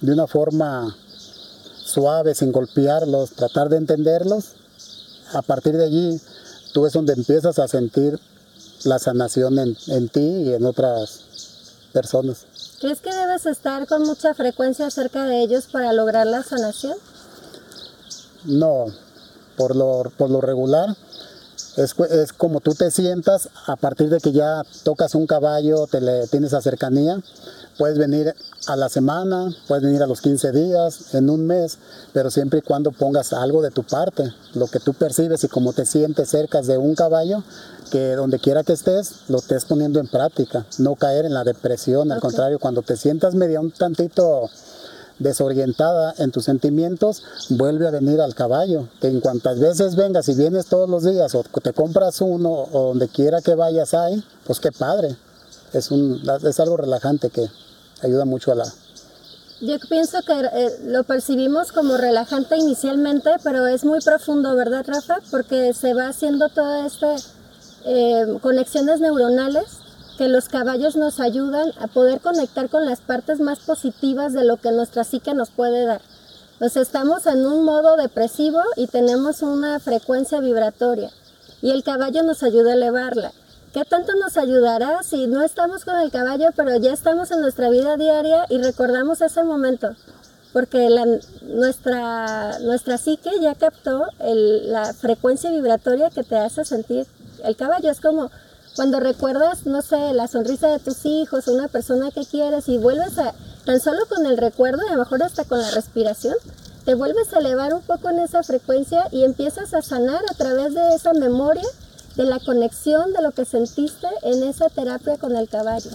de 0.00 0.12
una 0.12 0.26
forma 0.26 0.96
suave, 1.84 2.34
sin 2.34 2.50
golpearlos, 2.50 3.32
tratar 3.32 3.68
de 3.68 3.76
entenderlos, 3.76 4.54
a 5.32 5.42
partir 5.42 5.76
de 5.76 5.84
allí 5.84 6.20
tú 6.72 6.86
es 6.86 6.92
donde 6.92 7.12
empiezas 7.12 7.58
a 7.58 7.68
sentir 7.68 8.18
la 8.84 8.98
sanación 8.98 9.58
en, 9.58 10.08
ti 10.08 10.20
y 10.20 10.54
en 10.54 10.64
otras 10.64 11.24
personas. 11.92 12.46
¿Crees 12.80 13.00
que 13.00 13.12
debes 13.12 13.46
estar 13.46 13.86
con 13.86 14.02
mucha 14.02 14.34
frecuencia 14.34 14.90
cerca 14.90 15.24
de 15.24 15.42
ellos 15.42 15.66
para 15.70 15.92
lograr 15.92 16.26
la 16.26 16.42
sanación? 16.42 16.96
No, 18.44 18.86
por 19.56 19.76
lo, 19.76 20.10
por 20.16 20.30
lo 20.30 20.40
regular 20.40 20.96
es, 21.82 21.94
es, 22.10 22.32
como 22.32 22.60
tú 22.60 22.74
te 22.74 22.90
sientas 22.90 23.48
a 23.66 23.76
partir 23.76 24.10
de 24.10 24.18
que 24.18 24.32
ya 24.32 24.62
tocas 24.82 25.14
un 25.14 25.26
caballo, 25.26 25.86
te 25.86 26.00
le, 26.00 26.26
tienes 26.26 26.52
a 26.54 26.60
cercanía, 26.60 27.20
puedes 27.78 27.98
venir 27.98 28.34
a 28.66 28.76
la 28.76 28.88
semana, 28.88 29.54
puedes 29.66 29.82
venir 29.84 30.02
a 30.02 30.06
los 30.06 30.20
15 30.20 30.52
días, 30.52 31.14
en 31.14 31.30
un 31.30 31.46
mes, 31.46 31.78
pero 32.12 32.30
siempre 32.30 32.58
y 32.58 32.62
cuando 32.62 32.92
pongas 32.92 33.32
algo 33.32 33.62
de 33.62 33.70
tu 33.70 33.84
parte, 33.84 34.32
lo 34.54 34.66
que 34.66 34.80
tú 34.80 34.92
percibes 34.94 35.44
y 35.44 35.48
cómo 35.48 35.72
te 35.72 35.86
sientes 35.86 36.28
cerca 36.28 36.60
de 36.62 36.76
un 36.76 36.94
caballo, 36.94 37.42
que 37.90 38.14
donde 38.14 38.38
quiera 38.38 38.62
que 38.62 38.74
estés, 38.74 39.22
lo 39.28 39.38
estés 39.38 39.64
poniendo 39.64 39.98
en 39.98 40.08
práctica, 40.08 40.66
no 40.78 40.94
caer 40.94 41.24
en 41.24 41.34
la 41.34 41.44
depresión, 41.44 42.12
al 42.12 42.20
contrario, 42.20 42.58
cuando 42.58 42.82
te 42.82 42.96
sientas 42.96 43.34
medio 43.34 43.60
un 43.60 43.72
tantito 43.72 44.50
desorientada 45.20 46.14
en 46.18 46.32
tus 46.32 46.46
sentimientos, 46.46 47.22
vuelve 47.50 47.86
a 47.86 47.92
venir 47.92 48.20
al 48.20 48.34
caballo. 48.34 48.88
Que 49.00 49.06
en 49.06 49.20
cuantas 49.20 49.60
veces 49.60 49.94
vengas 49.94 50.28
y 50.28 50.34
vienes 50.34 50.66
todos 50.66 50.90
los 50.90 51.04
días 51.04 51.34
o 51.36 51.44
te 51.44 51.72
compras 51.72 52.20
uno 52.20 52.50
o 52.50 52.88
donde 52.88 53.06
quiera 53.06 53.40
que 53.40 53.54
vayas 53.54 53.94
ahí, 53.94 54.24
pues 54.44 54.58
qué 54.58 54.72
padre. 54.72 55.16
Es, 55.72 55.92
un, 55.92 56.20
es 56.42 56.58
algo 56.58 56.76
relajante 56.76 57.30
que, 57.30 57.48
ayuda 58.02 58.24
mucho 58.24 58.52
a 58.52 58.54
la... 58.56 58.64
Yo 59.60 59.76
pienso 59.90 60.22
que 60.22 60.32
eh, 60.32 60.70
lo 60.86 61.04
percibimos 61.04 61.70
como 61.70 61.98
relajante 61.98 62.56
inicialmente, 62.56 63.30
pero 63.44 63.66
es 63.66 63.84
muy 63.84 64.00
profundo, 64.00 64.56
¿verdad, 64.56 64.86
Rafa? 64.86 65.18
Porque 65.30 65.74
se 65.74 65.92
va 65.92 66.08
haciendo 66.08 66.48
todas 66.48 66.94
estas 66.94 67.28
eh, 67.84 68.38
conexiones 68.40 69.00
neuronales 69.00 69.79
que 70.20 70.28
los 70.28 70.50
caballos 70.50 70.96
nos 70.96 71.18
ayudan 71.18 71.72
a 71.80 71.86
poder 71.86 72.20
conectar 72.20 72.68
con 72.68 72.84
las 72.84 73.00
partes 73.00 73.40
más 73.40 73.60
positivas 73.60 74.34
de 74.34 74.44
lo 74.44 74.58
que 74.58 74.70
nuestra 74.70 75.02
psique 75.02 75.32
nos 75.32 75.48
puede 75.48 75.86
dar. 75.86 76.02
Entonces 76.52 76.82
estamos 76.82 77.24
en 77.24 77.46
un 77.46 77.64
modo 77.64 77.96
depresivo 77.96 78.60
y 78.76 78.86
tenemos 78.86 79.40
una 79.40 79.80
frecuencia 79.80 80.40
vibratoria 80.40 81.10
y 81.62 81.70
el 81.70 81.82
caballo 81.82 82.22
nos 82.22 82.42
ayuda 82.42 82.72
a 82.72 82.74
elevarla. 82.74 83.32
¿Qué 83.72 83.82
tanto 83.86 84.12
nos 84.14 84.36
ayudará 84.36 85.02
si 85.02 85.26
no 85.26 85.42
estamos 85.42 85.86
con 85.86 85.98
el 85.98 86.10
caballo, 86.10 86.48
pero 86.54 86.76
ya 86.76 86.92
estamos 86.92 87.30
en 87.30 87.40
nuestra 87.40 87.70
vida 87.70 87.96
diaria 87.96 88.44
y 88.50 88.58
recordamos 88.58 89.22
ese 89.22 89.42
momento? 89.42 89.96
Porque 90.52 90.90
nuestra, 91.44 92.58
nuestra 92.58 92.98
psique 92.98 93.30
ya 93.40 93.54
captó 93.54 94.04
la 94.18 94.92
frecuencia 94.92 95.50
vibratoria 95.50 96.10
que 96.10 96.24
te 96.24 96.36
hace 96.36 96.66
sentir 96.66 97.06
el 97.42 97.56
caballo. 97.56 97.90
Es 97.90 98.00
como 98.00 98.30
cuando 98.76 99.00
recuerdas, 99.00 99.66
no 99.66 99.82
sé, 99.82 100.12
la 100.14 100.28
sonrisa 100.28 100.68
de 100.68 100.78
tus 100.78 101.04
hijos, 101.04 101.48
una 101.48 101.68
persona 101.68 102.10
que 102.10 102.24
quieres 102.24 102.68
y 102.68 102.78
vuelves 102.78 103.18
a, 103.18 103.34
tan 103.64 103.80
solo 103.80 104.06
con 104.08 104.26
el 104.26 104.36
recuerdo, 104.36 104.82
a 104.86 104.92
lo 104.92 104.98
mejor 104.98 105.22
hasta 105.22 105.44
con 105.44 105.60
la 105.60 105.70
respiración, 105.70 106.34
te 106.84 106.94
vuelves 106.94 107.32
a 107.32 107.38
elevar 107.38 107.74
un 107.74 107.82
poco 107.82 108.10
en 108.10 108.20
esa 108.20 108.42
frecuencia 108.42 109.06
y 109.10 109.24
empiezas 109.24 109.74
a 109.74 109.82
sanar 109.82 110.22
a 110.30 110.34
través 110.34 110.74
de 110.74 110.94
esa 110.94 111.12
memoria, 111.12 111.66
de 112.16 112.24
la 112.24 112.40
conexión 112.40 113.12
de 113.12 113.22
lo 113.22 113.30
que 113.30 113.44
sentiste 113.44 114.06
en 114.22 114.42
esa 114.42 114.68
terapia 114.68 115.16
con 115.16 115.36
el 115.36 115.48
caballo. 115.48 115.90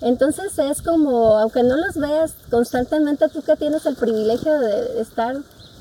Entonces 0.00 0.58
es 0.58 0.82
como, 0.82 1.38
aunque 1.38 1.62
no 1.62 1.76
los 1.76 1.96
veas 1.96 2.32
constantemente, 2.50 3.28
tú 3.28 3.42
que 3.42 3.56
tienes 3.56 3.86
el 3.86 3.96
privilegio 3.96 4.58
de 4.60 5.00
estar 5.00 5.36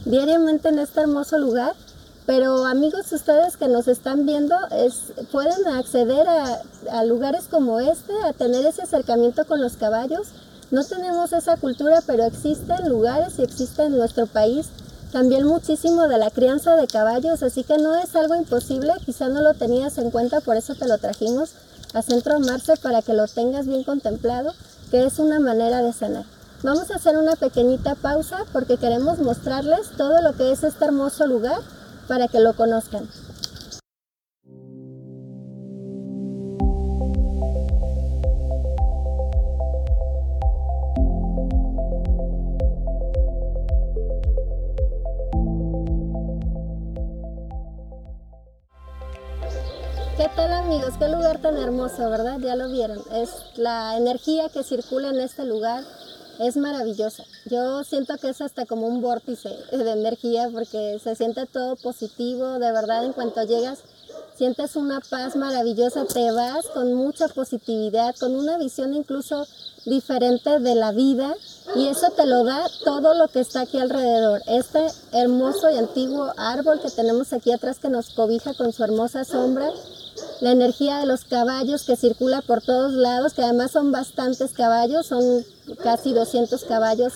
diariamente 0.05 0.69
en 0.69 0.79
este 0.79 1.01
hermoso 1.01 1.37
lugar, 1.37 1.75
pero 2.27 2.65
amigos 2.65 3.11
ustedes 3.13 3.55
que 3.55 3.69
nos 3.69 3.87
están 3.87 4.25
viendo, 4.25 4.55
es, 4.71 5.13
pueden 5.31 5.65
acceder 5.65 6.27
a, 6.27 6.61
a 6.91 7.03
lugares 7.05 7.45
como 7.49 7.79
este, 7.79 8.13
a 8.25 8.33
tener 8.33 8.65
ese 8.65 8.83
acercamiento 8.83 9.45
con 9.45 9.61
los 9.61 9.77
caballos. 9.77 10.27
No 10.69 10.83
tenemos 10.83 11.31
esa 11.31 11.55
cultura, 11.55 12.01
pero 12.05 12.25
existen 12.25 12.89
lugares 12.89 13.39
y 13.39 13.43
existe 13.43 13.83
en 13.83 13.97
nuestro 13.97 14.27
país 14.27 14.67
también 15.13 15.45
muchísimo 15.45 16.09
de 16.09 16.17
la 16.17 16.29
crianza 16.29 16.75
de 16.75 16.85
caballos, 16.85 17.41
así 17.41 17.63
que 17.63 17.77
no 17.77 17.95
es 17.95 18.13
algo 18.13 18.35
imposible, 18.35 18.91
quizá 19.05 19.29
no 19.29 19.41
lo 19.41 19.53
tenías 19.53 19.97
en 19.97 20.11
cuenta, 20.11 20.41
por 20.41 20.57
eso 20.57 20.75
te 20.75 20.85
lo 20.85 20.97
trajimos 20.97 21.51
a 21.93 22.01
Centro 22.01 22.41
Marce 22.41 22.75
para 22.75 23.01
que 23.01 23.13
lo 23.13 23.25
tengas 23.27 23.67
bien 23.67 23.85
contemplado, 23.85 24.53
que 24.91 25.05
es 25.05 25.19
una 25.19 25.39
manera 25.39 25.81
de 25.81 25.93
sanar. 25.93 26.25
Vamos 26.61 26.91
a 26.91 26.95
hacer 26.95 27.17
una 27.17 27.37
pequeñita 27.37 27.95
pausa 27.95 28.43
porque 28.51 28.75
queremos 28.75 29.19
mostrarles 29.19 29.91
todo 29.95 30.21
lo 30.21 30.33
que 30.35 30.51
es 30.51 30.63
este 30.63 30.83
hermoso 30.83 31.25
lugar 31.25 31.61
para 32.07 32.27
que 32.27 32.39
lo 32.39 32.55
conozcan. 32.55 33.09
¿Qué 50.17 50.27
tal 50.35 50.51
amigos? 50.51 50.93
Qué 50.97 51.07
lugar 51.09 51.39
tan 51.41 51.57
hermoso, 51.57 52.09
¿verdad? 52.09 52.39
Ya 52.39 52.55
lo 52.55 52.69
vieron. 52.69 52.99
Es 53.13 53.29
la 53.55 53.97
energía 53.97 54.49
que 54.49 54.63
circula 54.63 55.09
en 55.09 55.19
este 55.19 55.45
lugar 55.45 55.83
es 56.39 56.57
maravillosa. 56.57 57.23
Yo 57.45 57.83
siento 57.83 58.17
que 58.17 58.29
es 58.29 58.41
hasta 58.41 58.65
como 58.65 58.87
un 58.87 59.01
vórtice 59.01 59.49
de 59.71 59.91
energía 59.91 60.49
porque 60.51 60.99
se 61.03 61.15
siente 61.15 61.45
todo 61.45 61.75
positivo, 61.75 62.59
de 62.59 62.71
verdad 62.71 63.05
en 63.05 63.13
cuanto 63.13 63.43
llegas 63.43 63.79
sientes 64.35 64.75
una 64.75 64.99
paz 64.99 65.35
maravillosa, 65.35 66.05
te 66.05 66.31
vas 66.31 66.65
con 66.67 66.93
mucha 66.93 67.27
positividad, 67.27 68.15
con 68.19 68.35
una 68.35 68.57
visión 68.57 68.93
incluso 68.93 69.47
diferente 69.85 70.59
de 70.59 70.75
la 70.75 70.91
vida 70.91 71.33
y 71.75 71.87
eso 71.87 72.09
te 72.11 72.25
lo 72.25 72.43
da 72.43 72.67
todo 72.83 73.13
lo 73.13 73.27
que 73.27 73.39
está 73.39 73.61
aquí 73.61 73.77
alrededor. 73.77 74.41
Este 74.47 74.87
hermoso 75.11 75.69
y 75.69 75.77
antiguo 75.77 76.31
árbol 76.37 76.79
que 76.81 76.89
tenemos 76.89 77.33
aquí 77.33 77.51
atrás 77.51 77.79
que 77.79 77.89
nos 77.89 78.11
cobija 78.11 78.53
con 78.53 78.71
su 78.71 78.83
hermosa 78.83 79.25
sombra, 79.25 79.71
la 80.41 80.51
energía 80.51 80.99
de 80.99 81.05
los 81.05 81.25
caballos 81.25 81.83
que 81.83 81.95
circula 81.95 82.41
por 82.41 82.61
todos 82.61 82.93
lados, 82.93 83.33
que 83.33 83.43
además 83.43 83.71
son 83.71 83.91
bastantes 83.91 84.53
caballos, 84.53 85.07
son 85.07 85.45
casi 85.83 86.13
200 86.13 86.63
caballos 86.63 87.13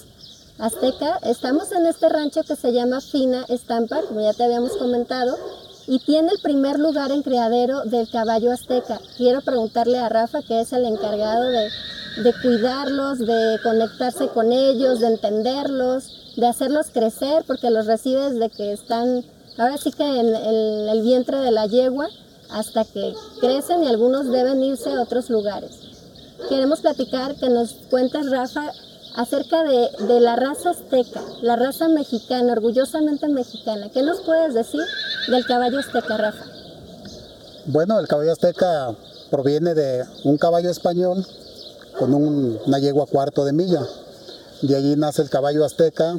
azteca. 0.60 1.18
Estamos 1.24 1.72
en 1.72 1.86
este 1.86 2.10
rancho 2.10 2.44
que 2.44 2.56
se 2.56 2.74
llama 2.74 3.02
Fina 3.02 3.46
Estampa, 3.48 4.02
como 4.08 4.22
ya 4.22 4.34
te 4.34 4.44
habíamos 4.44 4.76
comentado, 4.78 5.38
y 5.92 6.00
tiene 6.00 6.32
el 6.32 6.40
primer 6.40 6.80
lugar 6.80 7.12
en 7.12 7.22
criadero 7.22 7.84
del 7.84 8.10
caballo 8.10 8.54
azteca. 8.54 9.02
Quiero 9.18 9.42
preguntarle 9.42 10.00
a 10.00 10.08
Rafa, 10.08 10.42
que 10.42 10.62
es 10.62 10.72
el 10.72 10.86
encargado 10.86 11.44
de, 11.44 11.70
de 12.24 12.34
cuidarlos, 12.42 13.20
de 13.20 13.60
conectarse 13.62 14.30
con 14.30 14.54
ellos, 14.54 15.02
de 15.02 15.08
entenderlos, 15.08 16.34
de 16.38 16.48
hacerlos 16.48 16.92
crecer, 16.94 17.44
porque 17.46 17.70
los 17.70 17.88
recibe 17.88 18.32
desde 18.32 18.50
que 18.50 18.72
están, 18.72 19.26
ahora 19.58 19.78
sí 19.78 19.92
que 19.92 20.06
en 20.06 20.34
el, 20.34 20.88
el 20.88 21.02
vientre 21.02 21.40
de 21.40 21.52
la 21.52 21.66
yegua, 21.66 22.08
hasta 22.52 22.86
que 22.86 23.14
crecen 23.42 23.84
y 23.84 23.90
algunos 23.90 24.32
deben 24.32 24.64
irse 24.64 24.94
a 24.94 25.02
otros 25.02 25.30
lugares. 25.30 25.72
Queremos 26.48 26.80
platicar, 26.80 27.36
que 27.36 27.50
nos 27.50 27.74
cuentes, 27.90 28.30
Rafa, 28.30 28.72
acerca 29.16 29.64
de, 29.64 29.90
de, 30.08 30.20
la 30.20 30.36
raza 30.36 30.72
azteca, 30.72 31.22
la 31.42 31.56
raza 31.56 31.88
mexicana, 31.90 32.54
orgullosamente 32.54 33.28
mexicana. 33.28 33.90
¿Qué 33.90 34.02
nos 34.04 34.22
puedes 34.22 34.54
decir 34.54 34.82
del 35.28 35.46
caballo 35.46 35.80
azteca, 35.80 36.18
Rafa? 36.18 36.46
Bueno, 37.66 38.00
el 38.00 38.08
caballo 38.08 38.32
azteca 38.32 38.96
proviene 39.30 39.74
de 39.74 40.06
un 40.24 40.38
caballo 40.38 40.70
español 40.70 41.26
con 41.98 42.14
un, 42.14 42.60
una 42.66 42.80
yegua 42.80 43.06
cuarto 43.06 43.46
de 43.46 43.54
milla. 43.54 43.82
De 44.62 44.76
allí 44.76 44.96
nace 44.96 45.22
el 45.22 45.30
caballo 45.30 45.66
azteca, 45.66 46.18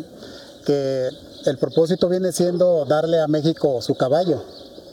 que 0.65 1.09
el 1.45 1.59
propósito 1.59 2.09
viene 2.09 2.33
siendo 2.33 2.85
darle 2.85 3.21
a 3.21 3.27
México 3.27 3.81
su 3.83 3.95
caballo, 3.95 4.43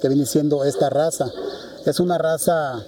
que 0.01 0.07
viene 0.07 0.25
siendo 0.25 0.63
esta 0.63 0.89
raza. 0.89 1.31
Es 1.85 1.99
una 1.99 2.17
raza 2.17 2.83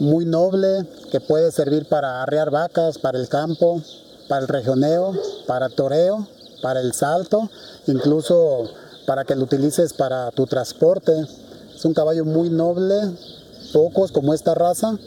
muy 0.00 0.24
noble 0.24 0.86
que 1.10 1.20
puede 1.20 1.50
servir 1.52 1.86
para 1.86 2.22
arrear 2.22 2.50
vacas, 2.50 2.98
para 2.98 3.18
el 3.18 3.28
campo, 3.28 3.80
para 4.28 4.42
el 4.42 4.48
regioneo, 4.48 5.12
para 5.46 5.68
toreo, 5.68 6.26
para 6.62 6.80
el 6.80 6.92
salto, 6.92 7.50
incluso 7.86 8.70
para 9.06 9.24
que 9.24 9.34
lo 9.34 9.44
utilices 9.44 9.92
para 9.92 10.30
tu 10.32 10.46
transporte. 10.46 11.12
Es 11.74 11.84
un 11.84 11.94
caballo 11.94 12.24
muy 12.24 12.50
noble, 12.50 12.96
pocos 13.72 14.12
como 14.12 14.34
esta 14.34 14.54
raza, 14.54 14.98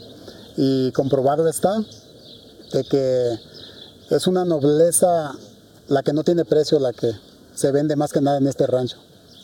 y 0.56 0.92
comprobado 0.92 1.48
está 1.48 1.82
de 2.72 2.84
que 2.84 3.38
es 4.10 4.26
una 4.26 4.44
nobleza 4.44 5.32
la 5.88 6.02
que 6.02 6.12
no 6.12 6.22
tiene 6.22 6.44
precio, 6.44 6.78
la 6.78 6.92
que 6.92 7.12
se 7.54 7.72
vende 7.72 7.96
más 7.96 8.12
que 8.12 8.20
nada 8.20 8.38
en 8.38 8.46
este 8.46 8.66
rancho. 8.66 8.96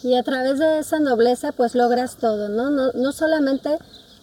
Y 0.03 0.15
a 0.15 0.23
través 0.23 0.59
de 0.59 0.79
esa 0.79 1.01
nobleza 1.01 1.53
pues 1.53 1.75
logras 1.75 2.17
todo, 2.17 2.49
¿no? 2.49 2.71
No, 2.71 2.93
no 2.93 3.13
solamente 3.13 3.79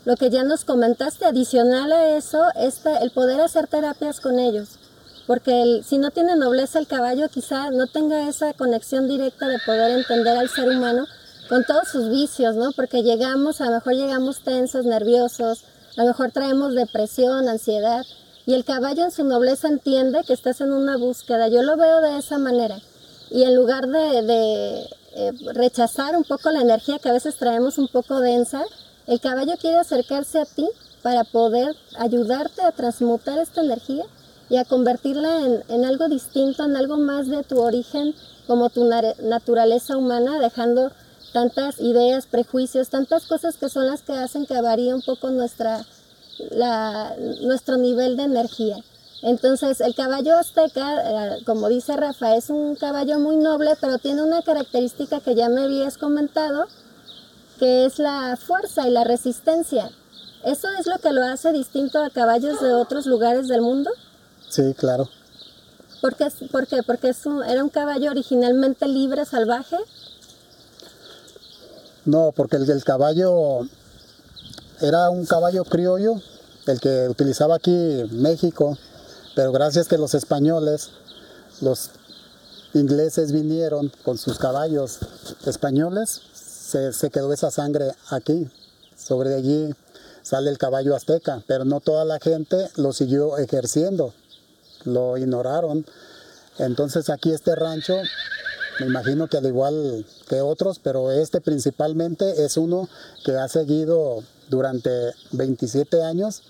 lo 0.06 0.16
que 0.16 0.30
ya 0.30 0.44
nos 0.44 0.66
comentaste, 0.66 1.26
adicional 1.26 1.92
a 1.92 2.18
eso, 2.18 2.44
este, 2.56 2.98
el 3.02 3.12
poder 3.12 3.42
hacer 3.42 3.68
terapias 3.68 4.20
con 4.20 4.40
ellos. 4.40 4.80
Porque 5.26 5.62
el, 5.62 5.84
si 5.84 5.98
no 5.98 6.12
tiene 6.12 6.36
nobleza 6.36 6.80
el 6.80 6.88
caballo, 6.88 7.30
quizá 7.30 7.70
no 7.72 7.88
tenga 7.88 8.28
esa 8.28 8.54
conexión 8.54 9.08
directa 9.08 9.48
de 9.48 9.60
poder 9.66 9.92
entender 9.92 10.38
al 10.38 10.50
ser 10.50 10.70
humano 10.70 11.06
con 11.50 11.64
todos 11.66 11.88
sus 11.88 12.10
vicios, 12.10 12.56
¿no? 12.56 12.72
Porque 12.72 13.04
llegamos, 13.04 13.62
a 13.62 13.66
lo 13.66 13.72
mejor 13.72 13.94
llegamos 13.94 14.42
tensos, 14.42 14.86
nerviosos, 14.86 15.64
a 15.98 16.02
lo 16.02 16.08
mejor 16.08 16.32
traemos 16.32 16.74
depresión, 16.74 17.48
ansiedad, 17.48 18.06
y 18.46 18.54
el 18.54 18.66
caballo 18.66 19.04
en 19.06 19.12
su 19.12 19.24
nobleza 19.24 19.70
entiende 19.70 20.24
que 20.26 20.34
estás 20.34 20.60
en 20.60 20.74
una 20.74 20.98
búsqueda. 20.98 21.48
Yo 21.48 21.62
lo 21.62 21.78
veo 21.78 22.02
de 22.02 22.18
esa 22.18 22.38
manera. 22.38 22.78
Y 23.30 23.44
en 23.44 23.56
lugar 23.56 23.88
de, 23.88 24.90
eh, 25.16 25.32
rechazar 25.54 26.18
un 26.18 26.24
poco 26.24 26.52
la 26.52 26.62
energía 26.62 27.00
que 27.00 27.10
a 27.10 27.14
veces 27.14 27.36
traemos 27.36 27.78
un 27.78 27.88
poco 27.88 28.20
densa, 28.20 28.64
el 29.08 29.22
caballo 29.22 29.54
quiere 29.60 29.78
acercarse 29.78 30.40
a 30.40 30.46
ti 30.46 30.68
para 31.02 31.24
poder 31.24 31.76
ayudarte 31.98 32.62
a 32.62 32.72
transmutar 32.72 33.40
esta 33.40 33.62
energía 33.62 34.04
y 34.50 34.58
a 34.58 34.66
convertirla 34.66 35.42
en, 35.42 35.64
en 35.70 35.86
algo 35.86 36.08
distinto, 36.08 36.64
en 36.66 36.76
algo 36.76 36.98
más 36.98 37.28
de 37.28 37.44
tu 37.44 37.60
origen, 37.60 38.14
como 38.48 38.70
tu 38.70 38.86
naturaleza 38.86 39.98
humana, 39.98 40.40
dejando 40.40 40.92
tantas 41.34 41.80
ideas, 41.80 42.28
prejuicios, 42.28 42.90
tantas 42.90 43.26
cosas 43.26 43.58
que 43.58 43.68
son 43.68 43.88
las 43.88 44.04
que 44.04 44.14
hacen 44.14 44.46
que 44.46 44.62
varíe 44.62 44.94
un 44.94 45.02
poco 45.02 45.30
nuestra, 45.32 45.84
nuestro 47.42 47.78
nivel 47.78 48.16
de 48.16 48.24
energía. 48.24 48.78
Entonces, 49.24 49.82
el 49.82 49.96
caballo 49.96 50.38
azteca, 50.38 51.38
eh, 51.38 51.44
como 51.46 51.70
dice 51.70 51.96
Rafa, 51.96 52.36
es 52.36 52.50
un 52.50 52.76
caballo 52.76 53.20
muy 53.20 53.38
noble, 53.38 53.72
pero 53.80 53.98
tiene 53.98 54.22
una 54.22 54.42
característica 54.42 55.22
que 55.22 55.34
ya 55.34 55.50
me 55.50 55.64
habías 55.64 55.98
comentado, 55.98 56.68
que 57.58 57.86
es 57.86 58.00
la 58.00 58.38
fuerza 58.38 58.88
y 58.88 58.92
la 58.92 59.06
resistencia. 59.06 59.90
¿Eso 60.44 60.68
es 60.78 60.88
lo 60.88 60.98
que 61.00 61.14
lo 61.14 61.24
hace 61.24 61.54
distinto 61.54 62.04
a 62.04 62.10
caballos 62.10 62.60
de 62.62 62.74
otros 62.74 63.06
lugares 63.06 63.48
del 63.48 63.62
mundo? 63.62 63.92
Sí, 64.54 64.76
claro. 64.78 65.10
¿Por 66.00 66.16
qué? 66.16 66.28
¿Por 66.52 66.68
qué? 66.68 66.84
Porque 66.84 67.10
es 67.10 67.26
un, 67.26 67.44
era 67.44 67.64
un 67.64 67.72
caballo 67.72 68.12
originalmente 68.12 68.88
libre, 68.88 69.26
salvaje. 69.26 69.78
No, 72.06 72.32
porque 72.36 72.58
el, 72.58 72.70
el 72.70 72.84
caballo 72.84 73.62
era 74.80 75.10
un 75.10 75.26
caballo 75.26 75.64
criollo, 75.64 76.22
el 76.68 76.80
que 76.80 77.08
utilizaba 77.10 77.56
aquí 77.56 78.04
México, 78.12 78.78
pero 79.36 79.52
gracias 79.52 79.88
que 79.88 79.98
los 79.98 80.14
españoles, 80.14 80.92
los 81.60 81.90
ingleses 82.76 83.32
vinieron 83.32 83.92
con 84.04 84.20
sus 84.20 84.38
caballos 84.38 85.00
españoles, 85.48 86.22
se, 86.32 86.94
se 86.94 87.10
quedó 87.10 87.34
esa 87.34 87.50
sangre 87.50 87.92
aquí. 88.12 88.48
Sobre 88.96 89.34
allí 89.34 89.74
sale 90.22 90.52
el 90.52 90.60
caballo 90.60 90.96
azteca, 90.96 91.44
pero 91.48 91.66
no 91.66 91.80
toda 91.80 92.06
la 92.06 92.20
gente 92.20 92.70
lo 92.76 92.94
siguió 92.94 93.40
ejerciendo, 93.40 94.14
lo 94.86 95.18
ignoraron. 95.18 95.86
Entonces 96.60 97.10
aquí 97.10 97.32
este 97.32 97.56
rancho 97.56 97.96
Me 98.80 98.88
imagino 98.88 99.28
que 99.28 99.38
al 99.38 99.46
igual 99.46 100.06
que 100.28 100.42
otros, 100.42 100.80
pero 100.80 101.12
este 101.12 101.42
principalmente 101.42 102.44
es 102.44 102.58
uno 102.58 102.90
que 103.24 103.38
ha 103.38 103.48
seguido 103.48 104.24
durante 104.50 104.90
27 105.32 106.04
años 106.04 106.42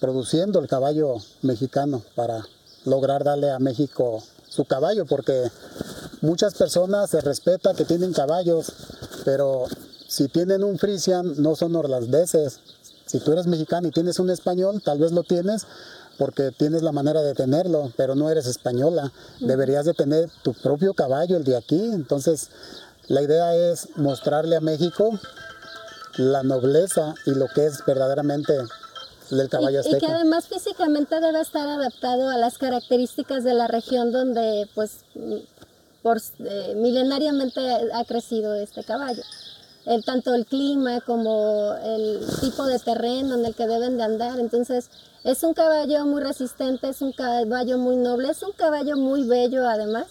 produciendo 0.00 0.60
el 0.60 0.68
caballo 0.68 1.16
mexicano 1.42 2.02
para 2.14 2.42
lograr 2.84 3.24
darle 3.24 3.50
a 3.50 3.58
México 3.58 4.22
su 4.48 4.64
caballo, 4.64 5.04
porque 5.06 5.50
muchas 6.22 6.54
personas 6.54 7.10
se 7.10 7.20
respeta 7.20 7.74
que 7.74 7.84
tienen 7.84 8.12
caballos, 8.12 8.72
pero 9.24 9.64
si 10.08 10.28
tienen 10.28 10.64
un 10.64 10.78
frisian 10.78 11.42
no 11.42 11.56
son 11.56 11.76
orlandeses. 11.76 12.60
Si 13.06 13.20
tú 13.20 13.32
eres 13.32 13.46
mexicano 13.46 13.88
y 13.88 13.92
tienes 13.92 14.18
un 14.18 14.30
español, 14.30 14.82
tal 14.82 14.98
vez 14.98 15.12
lo 15.12 15.22
tienes 15.22 15.66
porque 16.18 16.50
tienes 16.50 16.82
la 16.82 16.92
manera 16.92 17.22
de 17.22 17.34
tenerlo, 17.34 17.92
pero 17.96 18.14
no 18.14 18.30
eres 18.30 18.46
española. 18.46 19.12
Deberías 19.40 19.84
de 19.84 19.94
tener 19.94 20.30
tu 20.42 20.52
propio 20.54 20.94
caballo, 20.94 21.36
el 21.36 21.44
de 21.44 21.56
aquí. 21.56 21.80
Entonces, 21.92 22.50
la 23.08 23.22
idea 23.22 23.54
es 23.54 23.88
mostrarle 23.96 24.56
a 24.56 24.60
México 24.60 25.18
la 26.16 26.42
nobleza 26.42 27.14
y 27.26 27.30
lo 27.32 27.46
que 27.48 27.66
es 27.66 27.84
verdaderamente 27.86 28.54
del 29.30 29.48
caballo 29.48 29.80
y, 29.84 29.86
y 29.86 29.90
que 29.90 29.96
azteca. 29.96 30.14
además 30.16 30.46
físicamente 30.46 31.20
debe 31.20 31.40
estar 31.40 31.68
adaptado 31.68 32.28
a 32.28 32.36
las 32.36 32.58
características 32.58 33.44
de 33.44 33.54
la 33.54 33.66
región 33.66 34.12
donde 34.12 34.68
pues 34.74 35.00
mm, 35.14 35.36
por, 36.02 36.18
eh, 36.38 36.74
milenariamente 36.76 37.60
ha 37.92 38.04
crecido 38.04 38.54
este 38.54 38.84
caballo. 38.84 39.22
El, 39.86 40.04
tanto 40.04 40.34
el 40.34 40.46
clima 40.46 41.00
como 41.00 41.72
el 41.82 42.20
tipo 42.40 42.66
de 42.66 42.78
terreno 42.78 43.36
en 43.36 43.46
el 43.46 43.54
que 43.54 43.66
deben 43.66 43.96
de 43.96 44.02
andar. 44.02 44.38
Entonces 44.38 44.90
es 45.24 45.42
un 45.42 45.54
caballo 45.54 46.04
muy 46.04 46.22
resistente, 46.22 46.88
es 46.88 47.02
un 47.02 47.12
caballo 47.12 47.78
muy 47.78 47.96
noble, 47.96 48.30
es 48.30 48.42
un 48.42 48.52
caballo 48.52 48.96
muy 48.96 49.26
bello 49.26 49.68
además 49.68 50.06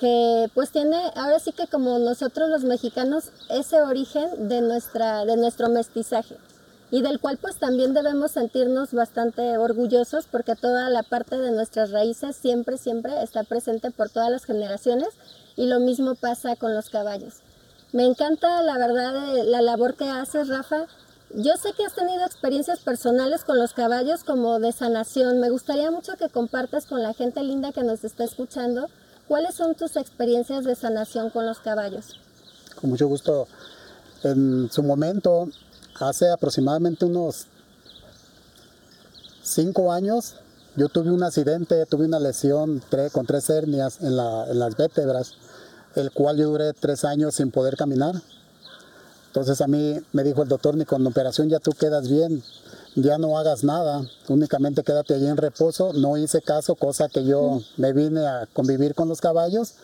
que 0.00 0.50
pues 0.54 0.70
tiene 0.70 0.96
ahora 1.16 1.38
sí 1.38 1.52
que 1.52 1.66
como 1.66 1.98
nosotros 1.98 2.48
los 2.48 2.64
mexicanos 2.64 3.30
ese 3.50 3.82
origen 3.82 4.48
de 4.48 4.62
nuestra 4.62 5.26
de 5.26 5.36
nuestro 5.36 5.68
mestizaje 5.68 6.36
y 6.90 7.02
del 7.02 7.18
cual 7.20 7.36
pues 7.36 7.56
también 7.56 7.94
debemos 7.94 8.32
sentirnos 8.32 8.92
bastante 8.92 9.58
orgullosos 9.58 10.26
porque 10.30 10.54
toda 10.54 10.88
la 10.88 11.02
parte 11.02 11.36
de 11.36 11.50
nuestras 11.50 11.90
raíces 11.90 12.36
siempre, 12.36 12.78
siempre 12.78 13.22
está 13.22 13.42
presente 13.42 13.90
por 13.90 14.08
todas 14.08 14.30
las 14.30 14.44
generaciones 14.44 15.08
y 15.56 15.66
lo 15.66 15.80
mismo 15.80 16.14
pasa 16.14 16.54
con 16.56 16.74
los 16.74 16.90
caballos. 16.90 17.40
Me 17.96 18.04
encanta 18.04 18.60
la 18.60 18.76
verdad 18.76 19.42
la 19.46 19.62
labor 19.62 19.94
que 19.94 20.04
haces, 20.04 20.48
Rafa. 20.48 20.84
Yo 21.34 21.56
sé 21.56 21.72
que 21.72 21.82
has 21.82 21.94
tenido 21.94 22.26
experiencias 22.26 22.80
personales 22.80 23.42
con 23.42 23.58
los 23.58 23.72
caballos 23.72 24.22
como 24.22 24.60
de 24.60 24.72
sanación. 24.72 25.40
Me 25.40 25.48
gustaría 25.48 25.90
mucho 25.90 26.12
que 26.18 26.28
compartas 26.28 26.84
con 26.84 27.02
la 27.02 27.14
gente 27.14 27.42
linda 27.42 27.72
que 27.72 27.82
nos 27.84 28.04
está 28.04 28.24
escuchando 28.24 28.90
cuáles 29.28 29.54
son 29.54 29.74
tus 29.74 29.96
experiencias 29.96 30.64
de 30.64 30.74
sanación 30.74 31.30
con 31.30 31.46
los 31.46 31.60
caballos. 31.60 32.20
Con 32.78 32.90
mucho 32.90 33.08
gusto. 33.08 33.48
En 34.22 34.70
su 34.70 34.82
momento 34.82 35.48
hace 35.98 36.30
aproximadamente 36.30 37.06
unos 37.06 37.46
cinco 39.42 39.90
años, 39.90 40.34
yo 40.76 40.90
tuve 40.90 41.10
un 41.10 41.22
accidente, 41.22 41.86
tuve 41.86 42.04
una 42.04 42.20
lesión 42.20 42.82
con 43.12 43.24
tres 43.24 43.48
hernias 43.48 44.02
en, 44.02 44.16
las 44.18 44.76
vértebras, 44.76 45.32
el 45.96 46.12
cual 46.12 46.36
yo 46.36 46.50
duré 46.50 46.72
tres 46.72 47.04
años 47.04 47.34
sin 47.34 47.50
poder 47.50 47.76
caminar. 47.76 48.14
Entonces 49.26 49.60
a 49.60 49.66
mí 49.66 50.00
me 50.12 50.22
dijo 50.22 50.42
el 50.42 50.48
doctor, 50.48 50.76
ni 50.76 50.84
con 50.84 51.02
la 51.02 51.10
operación 51.10 51.48
ya 51.48 51.58
tú 51.58 51.72
quedas 51.72 52.08
bien, 52.08 52.42
ya 52.94 53.18
no 53.18 53.36
hagas 53.38 53.64
nada, 53.64 54.02
únicamente 54.28 54.82
quédate 54.82 55.14
allí 55.14 55.26
en 55.26 55.36
reposo. 55.36 55.92
No 55.92 56.16
hice 56.16 56.40
caso, 56.40 56.74
cosa 56.74 57.08
que 57.08 57.24
yo 57.24 57.60
me 57.76 57.92
vine 57.92 58.26
a 58.26 58.46
convivir 58.52 58.94
con 58.94 59.08
los 59.08 59.20
caballos 59.20 59.74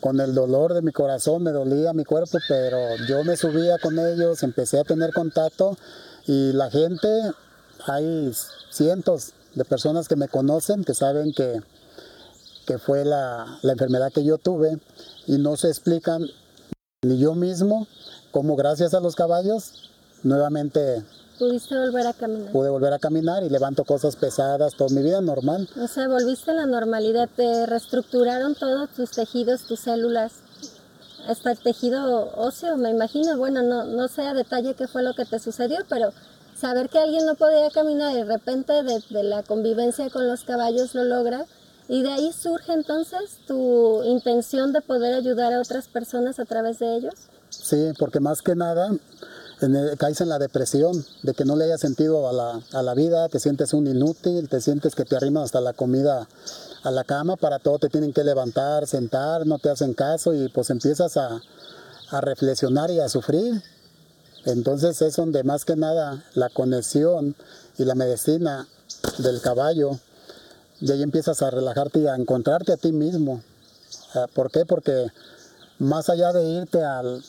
con 0.00 0.20
el 0.20 0.34
dolor 0.34 0.74
de 0.74 0.82
mi 0.82 0.92
corazón, 0.92 1.42
me 1.42 1.50
dolía 1.50 1.92
mi 1.92 2.04
cuerpo, 2.04 2.38
pero 2.48 2.78
yo 3.08 3.24
me 3.24 3.36
subía 3.36 3.78
con 3.78 3.98
ellos, 3.98 4.42
empecé 4.42 4.78
a 4.78 4.84
tener 4.84 5.12
contacto 5.12 5.76
y 6.26 6.52
la 6.52 6.70
gente, 6.70 7.08
hay 7.86 8.32
cientos 8.70 9.32
de 9.54 9.64
personas 9.64 10.06
que 10.06 10.16
me 10.16 10.28
conocen, 10.28 10.84
que 10.84 10.94
saben 10.94 11.32
que, 11.32 11.60
que 12.66 12.78
fue 12.78 13.04
la, 13.04 13.58
la 13.62 13.72
enfermedad 13.72 14.12
que 14.12 14.24
yo 14.24 14.38
tuve 14.38 14.78
y 15.26 15.38
no 15.38 15.56
se 15.56 15.68
explican 15.68 16.26
ni 17.02 17.18
yo 17.18 17.34
mismo 17.34 17.86
cómo 18.30 18.56
gracias 18.56 18.92
a 18.94 19.00
los 19.00 19.14
caballos 19.14 19.90
nuevamente 20.22 21.04
Pudiste 21.38 21.76
volver 21.76 22.06
a 22.06 22.14
caminar. 22.14 22.50
Pude 22.50 22.70
volver 22.70 22.94
a 22.94 22.98
caminar 22.98 23.42
y 23.42 23.50
levanto 23.50 23.84
cosas 23.84 24.16
pesadas, 24.16 24.74
toda 24.74 24.94
mi 24.94 25.02
vida 25.02 25.20
normal. 25.20 25.68
O 25.78 25.86
sea, 25.86 26.08
volviste 26.08 26.50
a 26.50 26.54
la 26.54 26.66
normalidad, 26.66 27.28
te 27.34 27.66
reestructuraron 27.66 28.54
todos 28.54 28.88
tus 28.90 29.10
tejidos, 29.10 29.66
tus 29.66 29.80
células, 29.80 30.32
hasta 31.28 31.50
el 31.50 31.58
tejido 31.58 32.32
óseo, 32.36 32.78
me 32.78 32.90
imagino. 32.90 33.36
Bueno, 33.36 33.62
no, 33.62 33.84
no 33.84 34.08
sé 34.08 34.22
a 34.22 34.32
detalle 34.32 34.74
qué 34.74 34.88
fue 34.88 35.02
lo 35.02 35.12
que 35.12 35.26
te 35.26 35.38
sucedió, 35.38 35.78
pero 35.90 36.12
saber 36.58 36.88
que 36.88 36.98
alguien 36.98 37.26
no 37.26 37.34
podía 37.34 37.70
caminar 37.70 38.12
y 38.14 38.16
de 38.16 38.24
repente 38.24 38.72
de, 38.82 39.02
de 39.10 39.22
la 39.22 39.42
convivencia 39.42 40.08
con 40.08 40.26
los 40.26 40.44
caballos 40.44 40.94
lo 40.94 41.04
logra. 41.04 41.44
Y 41.88 42.02
de 42.02 42.08
ahí 42.08 42.32
surge 42.32 42.72
entonces 42.72 43.38
tu 43.46 44.02
intención 44.04 44.72
de 44.72 44.80
poder 44.80 45.14
ayudar 45.14 45.52
a 45.52 45.60
otras 45.60 45.86
personas 45.88 46.38
a 46.40 46.44
través 46.44 46.78
de 46.80 46.96
ellos. 46.96 47.14
Sí, 47.50 47.92
porque 47.98 48.20
más 48.20 48.42
que 48.42 48.56
nada 48.56 48.90
caes 49.98 50.20
en 50.20 50.28
la 50.28 50.38
depresión, 50.38 51.04
de 51.22 51.32
que 51.32 51.44
no 51.44 51.56
le 51.56 51.64
hayas 51.64 51.80
sentido 51.80 52.28
a 52.28 52.32
la, 52.32 52.60
a 52.72 52.82
la, 52.82 52.94
vida, 52.94 53.28
te 53.28 53.40
sientes 53.40 53.72
un 53.72 53.86
inútil, 53.86 54.48
te 54.48 54.60
sientes 54.60 54.94
que 54.94 55.04
te 55.04 55.16
arriman 55.16 55.44
hasta 55.44 55.62
la 55.62 55.72
comida 55.72 56.28
a 56.82 56.90
la 56.90 57.04
cama, 57.04 57.36
para 57.36 57.58
todo 57.58 57.78
te 57.78 57.88
tienen 57.88 58.12
que 58.12 58.22
levantar, 58.22 58.86
sentar, 58.86 59.46
no 59.46 59.58
te 59.58 59.70
hacen 59.70 59.94
caso 59.94 60.34
y 60.34 60.48
pues 60.50 60.68
empiezas 60.68 61.16
a, 61.16 61.40
a 62.10 62.20
reflexionar 62.20 62.90
y 62.90 63.00
a 63.00 63.08
sufrir. 63.08 63.62
Entonces 64.44 65.00
es 65.02 65.16
donde 65.16 65.42
más 65.42 65.64
que 65.64 65.74
nada 65.74 66.22
la 66.34 66.50
conexión 66.50 67.34
y 67.78 67.84
la 67.84 67.94
medicina 67.94 68.68
del 69.18 69.40
caballo, 69.40 69.98
de 70.80 70.92
ahí 70.92 71.02
empiezas 71.02 71.42
a 71.42 71.50
relajarte 71.50 72.00
y 72.00 72.06
a 72.06 72.14
encontrarte 72.14 72.72
a 72.72 72.76
ti 72.76 72.92
mismo. 72.92 73.42
¿Por 74.34 74.50
qué? 74.50 74.64
Porque 74.64 75.06
más 75.78 76.08
allá 76.08 76.32
de 76.32 76.44
irte 76.44 76.82
al, 76.82 77.22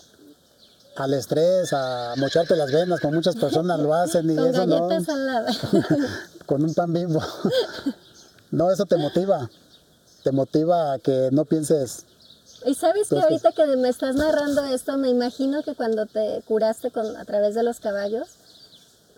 al 0.95 1.13
estrés, 1.13 1.73
a 1.73 2.13
mocharte 2.17 2.55
las 2.55 2.71
venas, 2.71 2.99
como 2.99 3.15
muchas 3.15 3.35
personas 3.35 3.79
lo 3.79 3.93
hacen 3.93 4.29
y 4.29 4.35
Con 4.37 4.47
eso 4.47 4.65
no. 4.65 4.89
con 6.45 6.63
un 6.63 6.73
pan 6.73 6.93
bimbo. 6.93 7.21
no, 8.51 8.71
eso 8.71 8.85
te 8.85 8.97
motiva. 8.97 9.49
Te 10.23 10.31
motiva 10.31 10.93
a 10.93 10.99
que 10.99 11.29
no 11.31 11.45
pienses. 11.45 12.05
Y 12.65 12.73
sabes 12.73 13.09
que 13.09 13.19
ahorita 13.19 13.51
que 13.51 13.65
me 13.77 13.89
estás 13.89 14.15
narrando 14.15 14.65
esto, 14.65 14.97
me 14.97 15.09
imagino 15.09 15.61
que 15.61 15.75
cuando 15.75 16.05
te 16.05 16.41
curaste 16.47 16.91
con, 16.91 17.15
a 17.15 17.23
través 17.23 17.53
de 17.53 17.63
los 17.63 17.79
caballos, 17.79 18.27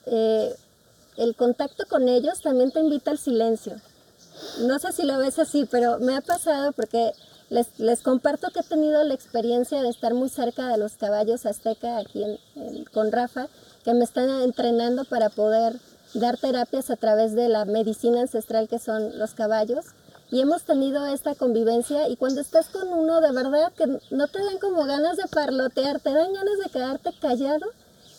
eh, 0.05 0.55
el 1.17 1.35
contacto 1.35 1.85
con 1.89 2.09
ellos 2.09 2.41
también 2.41 2.71
te 2.71 2.79
invita 2.79 3.11
al 3.11 3.17
silencio. 3.17 3.75
No 4.59 4.79
sé 4.79 4.91
si 4.91 5.03
lo 5.03 5.17
ves 5.17 5.39
así, 5.39 5.67
pero 5.69 5.99
me 5.99 6.15
ha 6.15 6.21
pasado 6.21 6.71
porque 6.73 7.13
les, 7.49 8.01
comparto 8.01 8.49
que 8.51 8.59
he 8.59 8.63
tenido 8.63 9.03
la 9.03 9.13
experiencia 9.13 9.81
de 9.81 9.89
estar 9.89 10.13
muy 10.13 10.29
cerca 10.29 10.67
de 10.67 10.77
los 10.77 10.93
caballos 10.93 11.45
azteca 11.45 11.97
aquí 11.97 12.23
con 12.93 13.11
Rafa, 13.11 13.47
que 13.83 13.93
me 13.93 14.03
están 14.03 14.29
entrenando 14.41 15.03
para 15.05 15.29
poder 15.29 15.79
dar 16.13 16.37
terapias 16.37 16.89
a 16.89 16.95
través 16.95 17.33
de 17.35 17.49
la 17.49 17.65
medicina 17.65 18.21
ancestral 18.21 18.67
que 18.67 18.79
son 18.79 19.17
los 19.17 19.33
caballos. 19.33 19.85
Y 20.31 20.41
hemos 20.41 20.61
tenido 20.61 21.07
esta 21.07 21.33
convivencia 21.33 22.07
y 22.07 22.15
cuando 22.15 22.41
estás 22.41 22.67
con 22.67 22.87
uno 22.89 23.19
de 23.19 23.31
verdad 23.31 23.73
que 23.73 23.87
no 23.87 24.27
te 24.27 24.43
dan 24.43 24.59
como 24.59 24.85
ganas 24.85 25.17
de 25.17 25.27
parlotear, 25.27 25.99
te 25.99 26.13
dan 26.13 26.33
ganas 26.33 26.59
de 26.63 26.69
quedarte 26.69 27.11
callado 27.19 27.65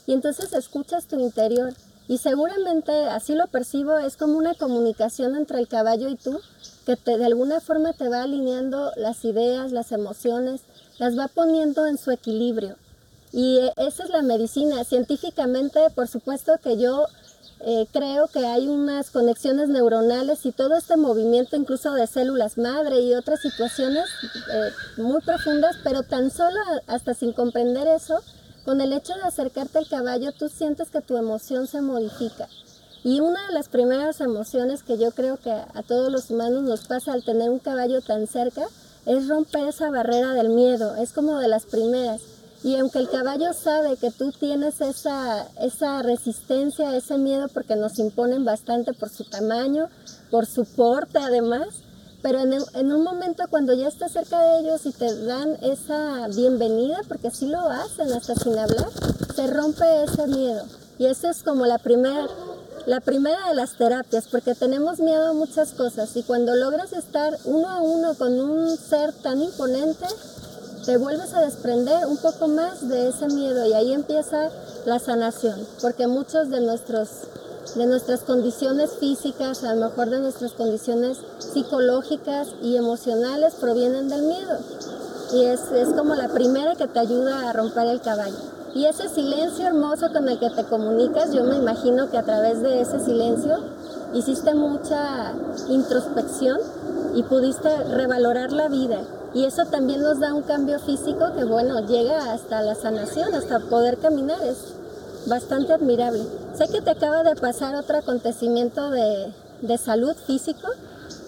y 0.06 0.12
entonces 0.12 0.52
escuchas 0.52 1.06
tu 1.06 1.20
interior. 1.20 1.72
Y 2.10 2.18
seguramente 2.18 2.90
así 3.04 3.36
lo 3.36 3.46
percibo, 3.46 3.96
es 3.98 4.16
como 4.16 4.36
una 4.36 4.56
comunicación 4.56 5.36
entre 5.36 5.60
el 5.60 5.68
caballo 5.68 6.08
y 6.08 6.16
tú, 6.16 6.40
que 6.84 6.96
de 6.96 7.24
alguna 7.24 7.60
forma 7.60 7.92
te 7.92 8.08
va 8.08 8.24
alineando 8.24 8.90
las 8.96 9.24
ideas, 9.24 9.70
las 9.70 9.92
emociones, 9.92 10.62
las 10.98 11.16
va 11.16 11.28
poniendo 11.28 11.86
en 11.86 11.98
su 11.98 12.10
equilibrio. 12.10 12.74
Y 13.30 13.60
esa 13.76 14.02
es 14.02 14.10
la 14.10 14.22
medicina. 14.22 14.82
Científicamente, 14.82 15.78
por 15.94 16.08
supuesto 16.08 16.58
que 16.60 16.78
yo 16.78 17.06
eh, 17.60 17.86
creo 17.92 18.26
que 18.26 18.44
hay 18.44 18.66
unas 18.66 19.10
conexiones 19.10 19.68
neuronales 19.68 20.44
y 20.46 20.50
todo 20.50 20.76
este 20.76 20.96
movimiento 20.96 21.54
incluso 21.54 21.92
de 21.92 22.08
células 22.08 22.58
madre 22.58 23.02
y 23.02 23.14
otras 23.14 23.40
situaciones 23.40 24.06
eh, 24.52 24.70
muy 24.96 25.20
profundas, 25.20 25.76
pero 25.84 26.02
tan 26.02 26.32
solo 26.32 26.58
hasta 26.88 27.14
sin 27.14 27.32
comprender 27.32 27.86
eso, 27.86 28.20
con 28.64 28.80
el 28.80 28.92
hecho 28.92 29.14
de 29.14 29.22
acercarte 29.22 29.78
al 29.78 29.88
caballo, 29.88 30.32
tú 30.32 30.48
sientes 30.48 30.90
que 30.90 31.00
tu 31.00 31.16
emoción 31.16 31.66
se 31.66 31.80
modifica. 31.80 32.48
Y 33.02 33.20
una 33.20 33.46
de 33.46 33.54
las 33.54 33.68
primeras 33.68 34.20
emociones 34.20 34.82
que 34.82 34.98
yo 34.98 35.10
creo 35.12 35.38
que 35.38 35.50
a 35.50 35.82
todos 35.86 36.12
los 36.12 36.30
humanos 36.30 36.62
nos 36.62 36.86
pasa 36.86 37.12
al 37.12 37.24
tener 37.24 37.48
un 37.48 37.58
caballo 37.58 38.02
tan 38.02 38.26
cerca 38.26 38.66
es 39.06 39.28
romper 39.28 39.68
esa 39.68 39.90
barrera 39.90 40.34
del 40.34 40.50
miedo. 40.50 40.96
Es 40.96 41.12
como 41.12 41.38
de 41.38 41.48
las 41.48 41.64
primeras. 41.64 42.20
Y 42.62 42.76
aunque 42.76 42.98
el 42.98 43.08
caballo 43.08 43.54
sabe 43.54 43.96
que 43.96 44.10
tú 44.10 44.32
tienes 44.32 44.82
esa, 44.82 45.48
esa 45.58 46.02
resistencia, 46.02 46.94
ese 46.94 47.16
miedo, 47.16 47.48
porque 47.48 47.74
nos 47.74 47.98
imponen 47.98 48.44
bastante 48.44 48.92
por 48.92 49.08
su 49.08 49.24
tamaño, 49.24 49.88
por 50.30 50.44
su 50.44 50.66
porte 50.66 51.18
además, 51.18 51.68
pero 52.22 52.40
en, 52.40 52.92
un 52.92 53.02
momento 53.02 53.44
cuando 53.48 53.72
ya 53.72 53.88
estás 53.88 54.12
cerca 54.12 54.40
de 54.40 54.60
ellos 54.60 54.84
y 54.84 54.92
te 54.92 55.24
dan 55.24 55.56
esa 55.62 56.28
bienvenida, 56.28 57.00
porque 57.08 57.30
sí 57.30 57.46
lo 57.46 57.60
hacen 57.60 58.12
hasta 58.12 58.34
sin 58.34 58.58
hablar, 58.58 58.88
se 59.34 59.46
rompe 59.46 59.84
ese 60.04 60.26
miedo. 60.26 60.64
Y 60.98 61.06
eso 61.06 61.30
es 61.30 61.42
como 61.42 61.64
la 61.64 61.78
primera, 61.78 62.28
la 62.86 63.00
primera 63.00 63.48
de 63.48 63.54
las 63.54 63.76
terapias, 63.76 64.28
porque 64.28 64.54
tenemos 64.54 65.00
miedo 65.00 65.28
a 65.28 65.32
muchas 65.32 65.72
cosas 65.72 66.14
y 66.16 66.22
cuando 66.22 66.54
logras 66.54 66.92
estar 66.92 67.38
uno 67.44 67.68
a 67.68 67.80
uno 67.80 68.14
con 68.14 68.38
un 68.38 68.76
ser 68.76 69.12
tan 69.14 69.40
imponente, 69.40 70.06
te 70.84 70.98
vuelves 70.98 71.32
a 71.34 71.40
desprender 71.40 72.06
un 72.06 72.18
poco 72.18 72.48
más 72.48 72.86
de 72.88 73.08
ese 73.08 73.28
miedo 73.28 73.66
y 73.66 73.72
ahí 73.72 73.92
empieza 73.92 74.50
la 74.84 74.98
sanación, 74.98 75.66
porque 75.80 76.06
muchos 76.06 76.50
de 76.50 76.60
nuestros 76.60 77.08
de 77.74 77.86
nuestras 77.86 78.20
condiciones 78.20 78.92
físicas, 78.98 79.64
a 79.64 79.74
lo 79.74 79.88
mejor 79.88 80.10
de 80.10 80.20
nuestras 80.20 80.52
condiciones 80.52 81.18
psicológicas 81.38 82.48
y 82.62 82.76
emocionales 82.76 83.54
provienen 83.54 84.08
del 84.08 84.22
miedo. 84.22 84.58
Y 85.32 85.44
es, 85.44 85.60
es 85.72 85.90
como 85.90 86.14
la 86.14 86.28
primera 86.28 86.74
que 86.74 86.88
te 86.88 86.98
ayuda 86.98 87.48
a 87.48 87.52
romper 87.52 87.86
el 87.86 88.00
caballo. 88.00 88.36
Y 88.74 88.86
ese 88.86 89.08
silencio 89.08 89.66
hermoso 89.66 90.12
con 90.12 90.28
el 90.28 90.38
que 90.38 90.50
te 90.50 90.64
comunicas, 90.64 91.32
yo 91.32 91.44
me 91.44 91.56
imagino 91.56 92.10
que 92.10 92.18
a 92.18 92.24
través 92.24 92.62
de 92.62 92.80
ese 92.80 93.00
silencio 93.00 93.58
hiciste 94.14 94.54
mucha 94.54 95.32
introspección 95.68 96.58
y 97.14 97.22
pudiste 97.24 97.84
revalorar 97.84 98.52
la 98.52 98.68
vida. 98.68 99.00
Y 99.34 99.44
eso 99.44 99.64
también 99.66 100.02
nos 100.02 100.18
da 100.18 100.34
un 100.34 100.42
cambio 100.42 100.78
físico 100.80 101.32
que, 101.36 101.44
bueno, 101.44 101.80
llega 101.86 102.32
hasta 102.32 102.62
la 102.62 102.74
sanación, 102.74 103.34
hasta 103.34 103.60
poder 103.60 103.98
caminar. 103.98 104.40
Es 104.42 104.74
bastante 105.26 105.72
admirable. 105.72 106.24
Sé 106.56 106.68
que 106.68 106.80
te 106.80 106.90
acaba 106.90 107.22
de 107.22 107.36
pasar 107.36 107.74
otro 107.74 107.98
acontecimiento 107.98 108.90
de, 108.90 109.32
de 109.62 109.78
salud 109.78 110.14
físico, 110.26 110.68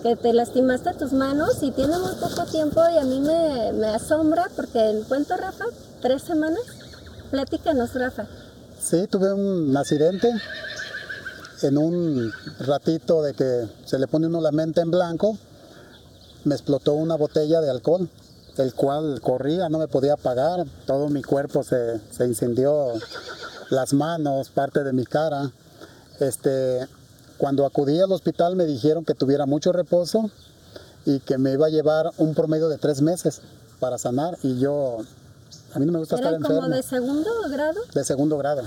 que 0.03 0.17
te 0.17 0.33
lastimaste 0.33 0.95
tus 0.95 1.13
manos 1.13 1.63
y 1.63 1.71
tiene 1.71 1.99
muy 1.99 2.15
poco 2.15 2.45
tiempo 2.51 2.81
y 2.93 2.99
a 2.99 3.05
mí 3.05 3.21
me, 3.21 3.73
me 3.73 3.89
asombra 3.89 4.49
porque, 4.57 5.03
¿cuánto, 5.09 5.37
Rafa? 5.37 5.65
¿Tres 6.01 6.23
semanas? 6.23 6.63
Platícanos, 7.31 7.95
Rafa. 7.95 8.27
Sí, 8.81 9.07
tuve 9.07 9.33
un 9.33 9.77
accidente 9.77 10.29
en 11.63 11.79
un 11.79 12.33
ratito 12.59 13.23
de 13.23 13.35
que 13.35 13.69
se 13.85 13.99
le 13.99 14.09
pone 14.09 14.27
uno 14.27 14.41
la 14.41 14.51
mente 14.51 14.81
en 14.81 14.91
blanco, 14.91 15.39
me 16.45 16.55
explotó 16.55 16.95
una 16.95 17.15
botella 17.17 17.61
de 17.61 17.71
alcohol, 17.71 18.09
el 18.59 18.75
cual 18.75 19.21
corría, 19.21 19.69
no 19.69 19.79
me 19.79 19.89
podía 19.89 20.15
apagar, 20.15 20.67
todo 20.87 21.09
mi 21.09 21.23
cuerpo 21.23 21.63
se, 21.63 22.01
se 22.11 22.27
incendió, 22.27 22.93
las 23.73 23.95
manos, 23.95 24.51
parte 24.51 24.85
de 24.85 24.93
mi 24.93 25.05
cara. 25.07 25.51
Este, 26.21 26.87
cuando 27.39 27.65
acudí 27.65 27.99
al 28.01 28.13
hospital 28.13 28.55
me 28.55 28.67
dijeron 28.67 29.05
que 29.05 29.15
tuviera 29.15 29.47
mucho 29.47 29.73
reposo 29.73 30.31
y 31.07 31.21
que 31.21 31.39
me 31.39 31.53
iba 31.53 31.67
a 31.67 31.71
llevar 31.71 32.13
un 32.19 32.35
promedio 32.35 32.69
de 32.69 32.77
tres 32.77 33.01
meses 33.01 33.41
para 33.81 33.97
sanar 33.97 34.37
y 34.43 34.59
yo, 34.59 34.99
a 35.75 35.79
mí 35.79 35.87
no 35.87 35.93
me 35.93 35.99
gusta 35.99 36.17
estar 36.17 36.33
¿Eran 36.35 36.43
como 36.43 36.57
enfermo 36.57 36.77
de 36.77 36.83
segundo 36.83 37.31
grado? 37.51 37.81
de 37.95 38.05
segundo 38.05 38.37
grado. 38.39 38.63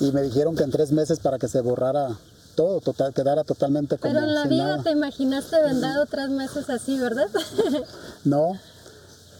Y 0.00 0.12
me 0.12 0.22
dijeron 0.22 0.54
que 0.54 0.62
en 0.62 0.70
tres 0.70 0.92
meses 0.92 1.18
para 1.18 1.38
que 1.38 1.48
se 1.48 1.60
borrara 1.60 2.16
todo, 2.54 2.80
total, 2.80 3.12
quedara 3.12 3.42
totalmente 3.42 3.98
como 3.98 4.14
Pero 4.14 4.24
en 4.24 4.34
la 4.34 4.44
vida 4.44 4.64
nada. 4.68 4.82
te 4.84 4.92
imaginaste 4.92 5.60
vendado 5.62 6.06
tres 6.06 6.30
meses 6.30 6.70
así, 6.70 6.98
¿verdad? 6.98 7.28
No. 8.24 8.52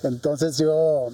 Entonces 0.02 0.58
yo 0.58 1.08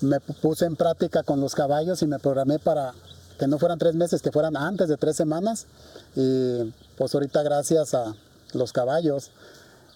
me 0.00 0.16
pu- 0.18 0.34
puse 0.40 0.64
en 0.66 0.76
práctica 0.76 1.22
con 1.22 1.40
los 1.40 1.54
caballos 1.54 2.02
y 2.02 2.06
me 2.06 2.18
programé 2.18 2.58
para 2.58 2.92
que 3.38 3.46
no 3.46 3.58
fueran 3.58 3.78
tres 3.78 3.94
meses, 3.94 4.22
que 4.22 4.32
fueran 4.32 4.56
antes 4.56 4.88
de 4.88 4.96
tres 4.96 5.16
semanas. 5.16 5.66
Y 6.14 6.72
pues 6.96 7.14
ahorita 7.14 7.42
gracias 7.42 7.94
a 7.94 8.14
los 8.54 8.72
caballos 8.72 9.30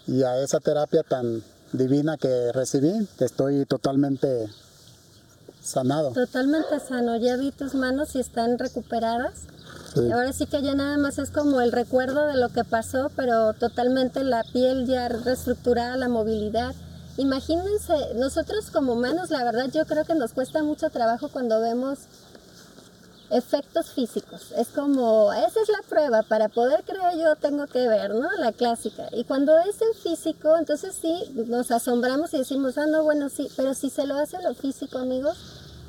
y 0.07 0.23
a 0.23 0.39
esa 0.43 0.61
terapia 0.61 1.03
tan 1.03 1.43
divina 1.73 2.17
que 2.17 2.53
recibí, 2.53 2.93
estoy 3.21 3.65
totalmente 3.65 4.49
sanado. 5.63 6.13
Totalmente 6.13 6.81
sano. 6.81 7.17
Ya 7.17 7.37
vi 7.37 7.53
tus 7.53 7.75
manos 7.75 8.15
y 8.17 8.21
están 8.21 8.59
recuperadas. 8.59 9.35
Sí. 9.95 10.11
Ahora 10.13 10.33
sí 10.33 10.47
que 10.47 10.63
ya 10.63 10.75
nada 10.75 10.99
más 10.99 11.19
es 11.19 11.31
como 11.31 11.61
el 11.61 11.73
recuerdo 11.73 12.27
de 12.27 12.37
lo 12.37 12.49
que 12.49 12.65
pasó, 12.65 13.11
pero 13.17 13.55
totalmente 13.55 14.23
la 14.25 14.45
piel 14.45 14.87
ya 14.87 15.09
reestructurada, 15.09 15.97
la 15.97 16.09
movilidad. 16.09 16.75
Imagínense, 17.21 18.15
nosotros 18.15 18.71
como 18.71 18.95
humanos, 18.95 19.29
la 19.29 19.45
verdad 19.45 19.67
yo 19.71 19.85
creo 19.85 20.07
que 20.07 20.15
nos 20.15 20.33
cuesta 20.33 20.63
mucho 20.63 20.89
trabajo 20.89 21.29
cuando 21.29 21.61
vemos 21.61 21.99
efectos 23.31 23.91
físicos. 23.91 24.53
Es 24.57 24.69
como, 24.69 25.31
esa 25.35 25.61
es 25.61 25.69
la 25.69 25.83
prueba, 25.87 26.23
para 26.23 26.49
poder 26.49 26.83
creer 26.83 27.19
yo 27.19 27.37
tengo 27.37 27.67
que 27.67 27.87
ver, 27.87 28.15
¿no? 28.15 28.33
La 28.39 28.53
clásica. 28.53 29.07
Y 29.13 29.25
cuando 29.25 29.59
es 29.59 29.83
en 29.83 29.93
físico, 30.03 30.57
entonces 30.57 30.95
sí, 30.99 31.31
nos 31.35 31.71
asombramos 31.71 32.33
y 32.33 32.39
decimos, 32.39 32.79
ah, 32.79 32.87
no, 32.87 33.05
bueno, 33.05 33.29
sí, 33.29 33.51
pero 33.55 33.75
si 33.75 33.91
se 33.91 34.07
lo 34.07 34.17
hace 34.17 34.41
lo 34.41 34.55
físico, 34.55 34.97
amigos, 34.97 35.37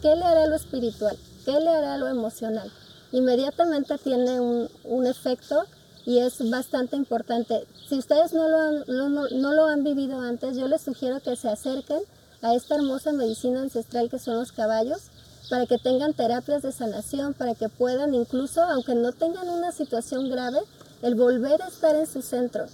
¿qué 0.02 0.14
le 0.18 0.26
hará 0.26 0.48
lo 0.48 0.56
espiritual? 0.58 1.18
¿Qué 1.46 1.58
le 1.62 1.70
hará 1.70 1.96
lo 1.96 2.10
emocional? 2.10 2.70
Inmediatamente 3.14 3.98
tiene 4.00 4.42
un, 4.42 4.70
un 4.84 5.08
efecto 5.08 5.64
y 6.06 6.20
es 6.20 6.50
bastante 6.50 6.96
importante. 6.96 7.68
Si 7.88 7.98
ustedes 7.98 8.34
no 8.34 8.48
lo, 8.48 8.58
han, 8.58 8.84
no 8.88 9.54
lo 9.54 9.66
han 9.66 9.84
vivido 9.84 10.20
antes, 10.20 10.58
yo 10.58 10.68
les 10.68 10.82
sugiero 10.82 11.20
que 11.20 11.36
se 11.36 11.50
acerquen 11.50 12.02
a 12.42 12.56
esta 12.56 12.76
hermosa 12.76 13.12
medicina 13.12 13.62
ancestral 13.62 14.10
que 14.10 14.20
son 14.20 14.36
los 14.36 14.52
caballos 14.52 15.12
para 15.50 15.66
que 15.66 15.78
tengan 15.78 16.14
terapias 16.14 16.62
de 16.62 16.72
sanación, 16.72 17.34
para 17.34 17.56
que 17.56 17.70
puedan 17.70 18.14
incluso, 18.14 18.64
aunque 18.64 18.96
no 18.96 19.12
tengan 19.12 19.50
una 19.50 19.72
situación 19.72 20.30
grave, 20.30 20.60
el 21.02 21.16
volver 21.16 21.62
a 21.62 21.68
estar 21.68 21.96
en 21.96 22.08
su 22.08 22.22
centro. 22.22 22.66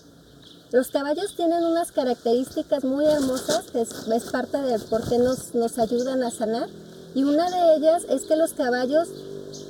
Los 0.72 0.90
caballos 0.90 1.36
tienen 1.36 1.64
unas 1.64 1.92
características 1.92 2.84
muy 2.84 3.06
hermosas, 3.06 3.72
que 3.72 3.82
es, 3.82 4.08
es 4.08 4.24
parte 4.26 4.58
de 4.58 4.78
por 4.80 5.08
qué 5.08 5.18
nos, 5.18 5.56
nos 5.56 5.80
ayudan 5.80 6.24
a 6.24 6.30
sanar, 6.30 6.68
y 7.16 7.24
una 7.24 7.50
de 7.50 7.78
ellas 7.78 8.06
es 8.10 8.26
que 8.26 8.36
los 8.36 8.54
caballos 8.54 9.08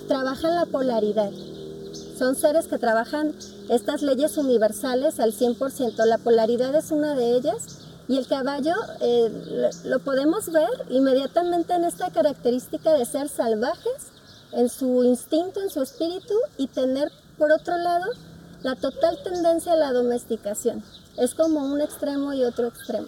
trabajan 0.07 0.55
la 0.55 0.65
polaridad. 0.65 1.31
Son 2.17 2.35
seres 2.35 2.65
que 2.67 2.79
trabajan 2.79 3.35
estas 3.69 4.01
leyes 4.01 4.37
universales 4.37 5.19
al 5.19 5.33
100%. 5.33 6.03
La 6.05 6.17
polaridad 6.17 6.73
es 6.73 6.89
una 6.89 7.13
de 7.13 7.35
ellas 7.35 7.77
y 8.07 8.17
el 8.17 8.25
caballo 8.25 8.73
eh, 9.01 9.69
lo, 9.83 9.99
podemos 9.99 10.51
ver 10.51 10.69
inmediatamente 10.89 11.73
en 11.73 11.83
esta 11.83 12.09
característica 12.09 12.93
de 12.93 13.05
ser 13.05 13.29
salvajes, 13.29 14.11
en 14.53 14.69
su 14.69 15.03
instinto, 15.03 15.61
en 15.61 15.69
su 15.69 15.83
espíritu 15.83 16.33
y 16.57 16.67
tener 16.67 17.11
por 17.37 17.51
otro 17.51 17.77
lado 17.77 18.05
la 18.63 18.75
total 18.75 19.21
tendencia 19.23 19.73
a 19.73 19.77
la 19.77 19.93
domesticación. 19.93 20.83
Es 21.17 21.35
como 21.35 21.65
un 21.65 21.81
extremo 21.81 22.33
y 22.33 22.43
otro 22.43 22.67
extremo. 22.67 23.07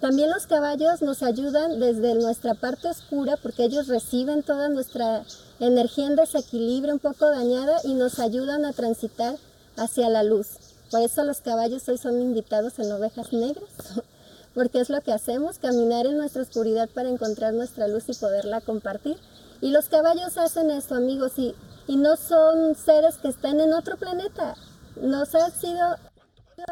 También 0.00 0.30
los 0.30 0.46
caballos 0.46 1.02
nos 1.02 1.22
ayudan 1.22 1.78
desde 1.78 2.14
nuestra 2.14 2.54
parte 2.54 2.88
oscura 2.88 3.36
porque 3.36 3.64
ellos 3.64 3.86
reciben 3.86 4.42
toda 4.42 4.70
nuestra 4.70 5.24
energía 5.60 6.06
en 6.06 6.16
desequilibrio 6.16 6.94
un 6.94 7.00
poco 7.00 7.28
dañada 7.28 7.76
y 7.84 7.92
nos 7.92 8.18
ayudan 8.18 8.64
a 8.64 8.72
transitar 8.72 9.36
hacia 9.76 10.08
la 10.08 10.22
luz. 10.22 10.48
Por 10.90 11.02
eso 11.02 11.22
los 11.22 11.42
caballos 11.42 11.86
hoy 11.88 11.98
son 11.98 12.20
invitados 12.20 12.78
en 12.78 12.90
ovejas 12.90 13.32
negras, 13.34 13.68
porque 14.54 14.80
es 14.80 14.88
lo 14.88 15.02
que 15.02 15.12
hacemos, 15.12 15.58
caminar 15.58 16.06
en 16.06 16.16
nuestra 16.16 16.42
oscuridad 16.42 16.88
para 16.88 17.10
encontrar 17.10 17.52
nuestra 17.52 17.86
luz 17.86 18.04
y 18.08 18.14
poderla 18.14 18.62
compartir. 18.62 19.18
Y 19.60 19.70
los 19.70 19.90
caballos 19.90 20.38
hacen 20.38 20.70
eso, 20.70 20.94
amigos, 20.94 21.32
y, 21.36 21.54
y 21.86 21.96
no 21.96 22.16
son 22.16 22.74
seres 22.74 23.18
que 23.18 23.28
estén 23.28 23.60
en 23.60 23.74
otro 23.74 23.98
planeta. 23.98 24.54
Nos 25.00 25.34
han 25.34 25.52
sido 25.52 25.96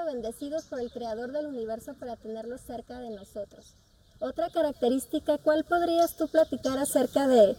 bendecidos 0.05 0.64
por 0.64 0.81
el 0.81 0.90
creador 0.90 1.33
del 1.33 1.46
universo 1.46 1.94
para 1.94 2.16
tenerlos 2.16 2.61
cerca 2.61 2.98
de 2.98 3.11
nosotros. 3.11 3.74
Otra 4.20 4.51
característica, 4.51 5.38
¿cuál 5.38 5.64
podrías 5.64 6.16
tú 6.16 6.29
platicar 6.29 6.79
acerca 6.79 7.29
de, 7.29 7.57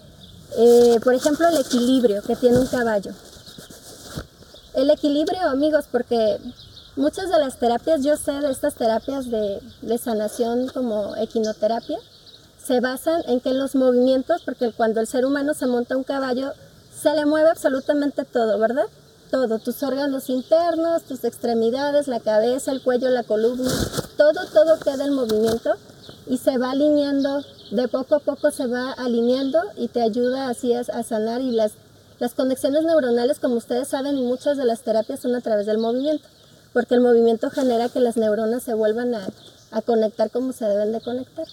eh, 0.57 0.99
por 1.03 1.13
ejemplo, 1.13 1.47
el 1.47 1.57
equilibrio 1.57 2.21
que 2.21 2.35
tiene 2.35 2.59
un 2.59 2.67
caballo? 2.67 3.11
El 4.73 4.89
equilibrio, 4.89 5.41
amigos, 5.49 5.85
porque 5.91 6.37
muchas 6.95 7.29
de 7.29 7.39
las 7.39 7.57
terapias, 7.57 8.03
yo 8.03 8.17
sé 8.17 8.33
de 8.33 8.51
estas 8.51 8.75
terapias 8.75 9.29
de, 9.29 9.61
de 9.81 9.97
sanación 9.97 10.67
como 10.67 11.15
equinoterapia, 11.15 11.97
se 12.61 12.81
basan 12.81 13.23
en 13.27 13.39
que 13.39 13.53
los 13.53 13.75
movimientos, 13.75 14.41
porque 14.43 14.71
cuando 14.71 14.99
el 14.99 15.07
ser 15.07 15.25
humano 15.25 15.53
se 15.53 15.65
monta 15.65 15.97
un 15.97 16.03
caballo, 16.03 16.53
se 16.93 17.13
le 17.13 17.25
mueve 17.25 17.49
absolutamente 17.49 18.25
todo, 18.25 18.59
¿verdad? 18.59 18.85
Todo, 19.31 19.59
tus 19.59 19.83
órganos 19.83 20.29
internos, 20.29 21.03
tus 21.03 21.23
extremidades, 21.23 22.07
la 22.07 22.19
cabeza, 22.19 22.71
el 22.71 22.81
cuello, 22.81 23.09
la 23.09 23.23
columna, 23.23 23.71
todo, 24.17 24.45
todo 24.51 24.79
queda 24.79 25.05
en 25.05 25.13
movimiento 25.13 25.75
y 26.25 26.37
se 26.37 26.57
va 26.57 26.71
alineando, 26.71 27.43
de 27.69 27.87
poco 27.87 28.15
a 28.15 28.19
poco 28.19 28.49
se 28.49 28.65
va 28.65 28.91
alineando 28.93 29.61
y 29.77 29.87
te 29.87 30.01
ayuda 30.01 30.49
así 30.49 30.73
a, 30.73 30.79
a 30.79 31.03
sanar 31.03 31.41
y 31.41 31.51
las, 31.51 31.73
las 32.17 32.33
conexiones 32.33 32.83
neuronales, 32.83 33.37
como 33.37 33.55
ustedes 33.55 33.87
saben, 33.87 34.17
y 34.17 34.23
muchas 34.23 34.57
de 34.57 34.65
las 34.65 34.81
terapias 34.81 35.19
son 35.19 35.35
a 35.35 35.41
través 35.41 35.67
del 35.67 35.77
movimiento, 35.77 36.27
porque 36.73 36.95
el 36.95 37.01
movimiento 37.01 37.51
genera 37.51 37.89
que 37.89 37.99
las 37.99 38.17
neuronas 38.17 38.63
se 38.63 38.73
vuelvan 38.73 39.13
a, 39.13 39.27
a 39.69 39.81
conectar 39.83 40.31
como 40.31 40.53
se 40.53 40.65
deben 40.65 40.91
de 40.91 41.01
conectar. 41.01 41.45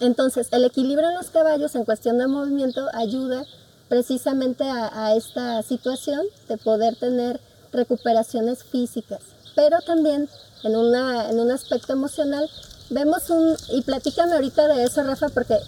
Entonces, 0.00 0.48
el 0.52 0.64
equilibrio 0.64 1.10
en 1.10 1.14
los 1.14 1.28
caballos 1.28 1.74
en 1.74 1.84
cuestión 1.84 2.16
de 2.16 2.26
movimiento 2.26 2.88
ayuda 2.94 3.44
precisamente 3.92 4.64
a, 4.64 5.14
esta 5.14 5.62
situación 5.62 6.22
de 6.48 6.56
poder 6.56 6.96
tener 6.96 7.38
recuperaciones 7.74 8.64
físicas. 8.64 9.20
Pero 9.54 9.82
también 9.82 10.30
en, 10.62 10.76
una, 10.76 11.28
en 11.28 11.38
un 11.38 11.50
aspecto 11.50 11.92
emocional, 11.92 12.48
vemos 12.88 13.28
un, 13.28 13.54
y 13.68 13.82
platícame 13.82 14.32
ahorita 14.32 14.66
de 14.68 14.84
eso, 14.84 15.02
Rafa, 15.02 15.28
porque 15.28 15.58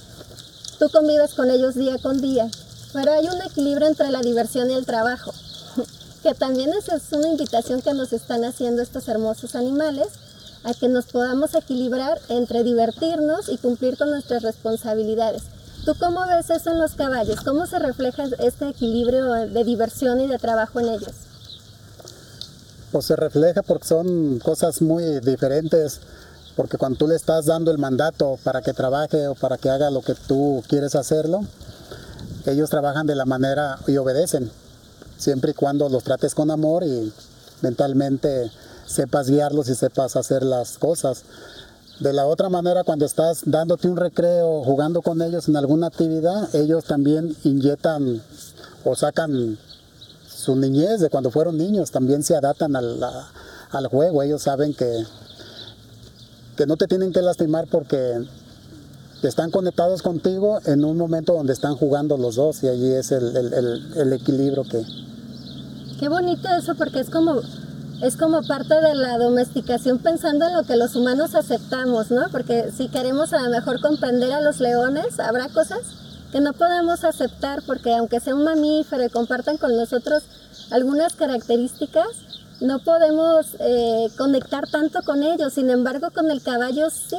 tú 0.79 0.89
convives 0.89 1.35
con 1.35 1.51
ellos 1.51 1.75
día 1.75 1.99
con 1.99 2.19
día, 2.23 2.49
pero 2.95 3.13
hay 3.13 3.27
un 3.27 3.43
equilibrio 3.43 3.89
entre 3.89 4.11
la 4.11 4.23
diversión 4.23 4.71
y 4.71 4.75
el 4.75 4.87
trabajo, 4.87 5.31
que 6.23 6.33
también 6.33 6.73
es, 6.73 6.89
es 6.89 7.13
una 7.13 7.29
invitación 7.29 7.83
que 7.83 7.93
nos 7.93 8.15
están 8.15 8.43
haciendo 8.45 8.81
estos 8.81 9.07
hermosos 9.07 9.55
animales, 9.55 10.09
a 10.63 10.73
que 10.73 10.89
nos 10.89 11.05
podamos 11.05 11.55
equilibrar 11.55 12.19
entre 12.31 12.65
divertirnos 12.65 13.51
y 13.51 13.59
cumplir 13.59 13.99
con 13.99 14.09
nuestras 14.09 14.43
responsabilidades. 14.43 15.43
¿Tú 15.85 15.95
cómo 16.01 16.27
ves 16.27 16.49
eso 16.49 16.71
en 16.71 16.79
los 16.79 16.93
caballos? 16.93 17.41
¿Cómo 17.43 17.67
se 17.67 17.79
refleja 17.79 18.25
este 18.39 18.71
equilibrio 18.71 19.27
de 19.33 19.65
diversión 19.65 20.19
y 20.21 20.27
de 20.27 20.39
trabajo 20.39 20.81
en 20.81 20.89
ellos? 20.89 21.13
Pues 22.91 23.05
se 23.05 23.17
refleja 23.17 23.61
porque 23.63 23.87
son 23.87 24.39
cosas 24.39 24.81
muy 24.81 25.21
diferentes, 25.21 26.01
porque 26.57 26.79
cuando 26.79 26.97
tú 26.97 27.09
le 27.09 27.17
estás 27.17 27.47
dando 27.47 27.71
el 27.71 27.77
mandato 27.77 28.39
para 28.45 28.63
que 28.63 28.73
trabaje 28.73 29.29
o 29.29 29.35
para 29.35 29.59
que 29.59 29.69
haga 29.69 29.91
lo 29.91 30.01
que 30.01 30.15
tú 30.15 30.63
quieres 30.69 30.95
hacerlo, 30.95 31.43
ellos 32.47 32.71
trabajan 32.71 33.07
de 33.07 33.17
la 33.17 33.27
manera 33.27 33.79
y 33.87 33.99
obedecen, 33.99 34.51
siempre 35.19 35.51
y 35.51 35.55
cuando 35.55 35.91
los 35.91 36.05
trates 36.05 36.35
con 36.35 36.51
amor 36.51 36.85
y 36.85 37.13
mentalmente 37.61 38.51
sepas 38.87 39.29
guiarlos 39.29 39.69
y 39.69 39.75
sepas 39.75 40.17
hacer 40.17 40.45
las 40.45 40.79
cosas. 40.79 41.25
De 42.01 42.13
la 42.13 42.27
otra 42.27 42.49
manera, 42.49 42.83
cuando 42.85 43.05
estás 43.07 43.43
dándote 43.47 43.89
un 43.89 43.97
recreo, 43.97 44.63
jugando 44.65 45.01
con 45.01 45.23
ellos 45.23 45.49
en 45.49 45.57
alguna 45.57 45.87
actividad, 45.87 46.53
ellos 46.55 46.85
también 46.85 47.35
inyectan 47.45 48.21
o 48.85 48.95
sacan 48.97 49.57
su 50.29 50.57
niñez 50.57 51.01
de 51.01 51.09
cuando 51.09 51.31
fueron 51.31 51.57
niños, 51.57 51.91
también 51.93 52.23
se 52.23 52.35
adaptan 52.37 52.75
al, 52.77 53.03
al 53.71 53.87
juego. 53.87 54.23
Ellos 54.23 54.43
saben 54.43 54.75
que, 54.75 55.05
que 56.57 56.67
no 56.67 56.77
te 56.77 56.87
tienen 56.89 57.13
que 57.13 57.23
lastimar 57.23 57.67
porque 57.71 58.27
están 59.23 59.51
conectados 59.51 60.03
contigo 60.03 60.59
en 60.67 60.85
un 60.85 60.99
momento 60.99 61.33
donde 61.33 61.55
están 61.55 61.77
jugando 61.77 62.19
los 62.19 62.35
dos 62.35 62.63
y 62.63 62.69
allí 62.69 62.93
es 62.93 63.11
el, 63.13 63.35
el- 63.37 63.53
el- 63.55 63.93
el 63.97 64.13
equilibrio 64.13 64.65
que, 64.65 64.85
Qué 65.99 66.09
bonito 66.11 66.49
eso 66.59 66.75
porque 66.75 67.01
es 67.01 67.09
como 67.09 67.41
es 68.03 68.17
como 68.17 68.43
parte 68.43 68.75
de 68.81 68.95
la 68.95 69.19
domesticación 69.19 69.99
pensando 69.99 70.47
en 70.47 70.55
lo 70.55 70.65
que 70.65 70.77
los 70.77 70.97
humanos 70.97 71.35
aceptamos, 71.35 72.11
¿no? 72.11 72.29
Porque 72.31 72.71
si 72.77 72.89
queremos 72.89 73.33
a 73.33 73.43
lo 73.43 73.51
mejor 73.51 73.81
comprender 73.81 74.33
a 74.33 74.41
los 74.41 74.61
leones, 74.61 75.21
habrá 75.21 75.49
cosas 75.49 75.81
que 76.33 76.41
no 76.41 76.53
podemos 76.53 77.05
aceptar 77.05 77.63
porque 77.67 77.95
aunque 77.95 78.21
sea 78.21 78.35
un 78.35 78.45
mamífero 78.45 79.05
y 79.05 79.09
compartan 79.09 79.57
con 79.57 79.77
nosotros 79.77 80.25
algunas 80.71 81.15
características, 81.15 82.09
no 82.61 82.81
podemos 82.81 83.57
eh, 83.61 84.09
conectar 84.19 84.69
tanto 84.69 85.03
con 85.03 85.23
ellos. 85.23 85.53
Sin 85.53 85.71
embargo, 85.71 86.09
con 86.13 86.31
el 86.31 86.43
caballo 86.43 86.91
sí, 86.91 87.19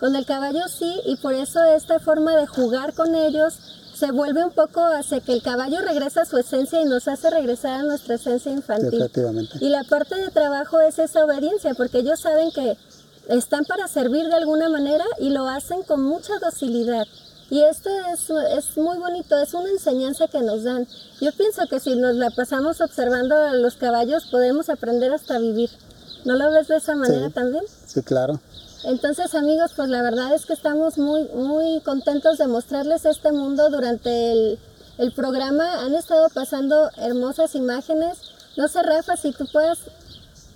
con 0.00 0.16
el 0.16 0.24
caballo 0.24 0.68
sí, 0.68 1.00
y 1.04 1.16
por 1.16 1.34
eso 1.34 1.62
esta 1.62 1.98
forma 1.98 2.36
de 2.36 2.46
jugar 2.46 2.94
con 2.94 3.14
ellos 3.14 3.58
se 3.94 4.10
vuelve 4.10 4.44
un 4.44 4.50
poco 4.52 4.80
hacia 4.84 5.20
que 5.20 5.32
el 5.32 5.42
caballo 5.42 5.80
regresa 5.80 6.22
a 6.22 6.24
su 6.24 6.36
esencia 6.38 6.80
y 6.80 6.84
nos 6.84 7.08
hace 7.08 7.30
regresar 7.30 7.80
a 7.80 7.82
nuestra 7.82 8.16
esencia 8.16 8.52
infantil. 8.52 9.00
efectivamente. 9.02 9.56
Y 9.60 9.68
la 9.68 9.84
parte 9.84 10.14
de 10.16 10.30
trabajo 10.30 10.80
es 10.80 10.98
esa 10.98 11.24
obediencia, 11.24 11.74
porque 11.74 11.98
ellos 11.98 12.20
saben 12.20 12.50
que 12.52 12.76
están 13.28 13.64
para 13.64 13.88
servir 13.88 14.26
de 14.26 14.34
alguna 14.34 14.68
manera 14.68 15.04
y 15.18 15.30
lo 15.30 15.48
hacen 15.48 15.82
con 15.82 16.02
mucha 16.02 16.38
docilidad. 16.40 17.06
Y 17.50 17.62
esto 17.62 17.90
es, 18.12 18.30
es 18.30 18.76
muy 18.76 18.98
bonito, 18.98 19.38
es 19.38 19.52
una 19.54 19.70
enseñanza 19.70 20.28
que 20.28 20.40
nos 20.40 20.64
dan. 20.64 20.86
Yo 21.20 21.30
pienso 21.32 21.66
que 21.68 21.78
si 21.78 21.94
nos 21.94 22.14
la 22.16 22.30
pasamos 22.30 22.80
observando 22.80 23.36
a 23.36 23.52
los 23.52 23.76
caballos, 23.76 24.26
podemos 24.30 24.68
aprender 24.70 25.12
hasta 25.12 25.38
vivir. 25.38 25.70
¿No 26.24 26.36
lo 26.36 26.50
ves 26.50 26.68
de 26.68 26.76
esa 26.76 26.94
manera 26.96 27.28
Sí. 27.28 27.32
también? 27.34 27.64
Sí, 27.86 28.02
claro. 28.02 28.40
Entonces, 28.84 29.34
amigos, 29.34 29.72
pues 29.74 29.88
la 29.88 30.02
verdad 30.02 30.34
es 30.34 30.44
que 30.44 30.52
estamos 30.52 30.98
muy, 30.98 31.24
muy 31.34 31.80
contentos 31.80 32.38
de 32.38 32.46
mostrarles 32.46 33.06
este 33.06 33.32
mundo 33.32 33.70
durante 33.70 34.32
el, 34.32 34.58
el 34.98 35.12
programa. 35.12 35.80
Han 35.84 35.94
estado 35.94 36.28
pasando 36.28 36.90
hermosas 36.98 37.54
imágenes. 37.54 38.18
No 38.56 38.68
sé, 38.68 38.82
Rafa, 38.82 39.16
si 39.16 39.32
tú 39.32 39.46
puedes 39.50 39.78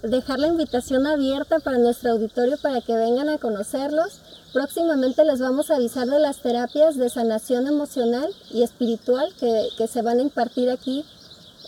dejar 0.02 0.38
la 0.38 0.48
invitación 0.48 1.06
abierta 1.06 1.58
para 1.58 1.78
nuestro 1.78 2.12
auditorio 2.12 2.56
para 2.58 2.80
que 2.80 2.94
vengan 2.94 3.28
a 3.28 3.38
conocerlos. 3.38 4.20
Próximamente 4.52 5.24
les 5.24 5.40
vamos 5.40 5.70
a 5.70 5.76
avisar 5.76 6.06
de 6.06 6.20
las 6.20 6.38
terapias 6.38 6.96
de 6.96 7.10
sanación 7.10 7.66
emocional 7.66 8.28
y 8.50 8.62
espiritual 8.62 9.32
que, 9.38 9.68
que 9.76 9.88
se 9.88 10.02
van 10.02 10.18
a 10.18 10.22
impartir 10.22 10.70
aquí 10.70 11.04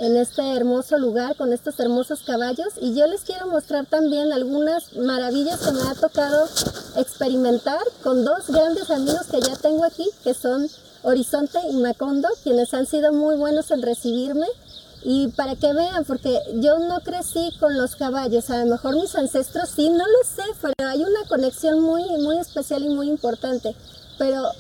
en 0.01 0.17
este 0.17 0.57
hermoso 0.57 0.99
lugar 0.99 1.37
con 1.37 1.53
estos 1.53 1.79
hermosos 1.79 2.23
caballos. 2.23 2.69
Y 2.81 2.95
yo 2.95 3.07
les 3.07 3.21
quiero 3.21 3.47
mostrar 3.47 3.87
también 3.87 4.33
algunas 4.33 4.95
maravillas 4.97 5.61
que 5.61 5.73
me 5.73 5.83
ha 5.83 5.95
tocado 5.95 6.49
experimentar 6.97 7.81
con 8.03 8.25
dos 8.25 8.49
grandes 8.49 8.91
amigos 8.91 9.27
que 9.31 9.41
ya 9.41 9.57
tengo 9.57 9.85
aquí 9.85 10.09
que 10.25 10.35
son 10.35 10.69
Horizonte 11.03 11.59
y 11.71 11.77
Macondo 11.77 12.29
quienes 12.43 12.73
han 12.75 12.87
sido 12.87 13.13
muy 13.13 13.37
buenos 13.37 13.71
en 13.71 13.83
recibirme. 13.83 14.47
Y 15.03 15.29
para 15.29 15.57
que 15.57 15.73
vean 15.73 16.05
porque 16.05 16.39
yo 16.57 16.79
no 16.79 17.01
crecí 17.01 17.53
con 17.59 17.77
los 17.77 17.97
caballos 17.97 18.51
a 18.51 18.59
lo 18.59 18.67
mejor 18.67 18.97
mis 18.97 19.15
ancestros 19.15 19.71
sí 19.71 19.89
no 19.89 20.05
lo 20.07 20.19
sé 20.25 20.43
pero 20.61 20.91
hay 20.91 21.03
una 21.03 21.27
conexión 21.27 21.81
muy 21.81 22.03
muy 22.19 22.39
especial 22.39 22.85
y 22.85 22.89
muy 22.89 23.09
importante. 23.09 23.75
Pero 24.19 24.51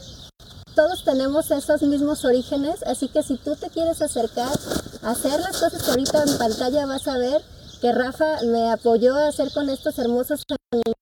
todos 0.75 1.05
tenemos 1.05 1.51
esos 1.51 1.83
mismos 1.83 2.25
orígenes, 2.25 2.83
así 2.85 3.09
que 3.09 3.23
si 3.23 3.37
tú 3.37 3.57
te 3.57 3.69
quieres 3.69 4.01
acercar 4.01 4.49
hacer 5.03 5.41
las 5.41 5.59
cosas 5.59 5.83
que 5.83 5.91
ahorita 5.91 6.23
en 6.25 6.39
pantalla 6.39 6.87
vas 6.87 7.09
a 7.09 7.19
ver, 7.19 7.43
que 7.81 7.93
Rafa 7.93 8.43
me 8.45 8.71
apoyó 8.71 9.15
a 9.15 9.29
hacer 9.29 9.51
con 9.53 9.71
estos 9.71 9.99
hermosos 9.99 10.43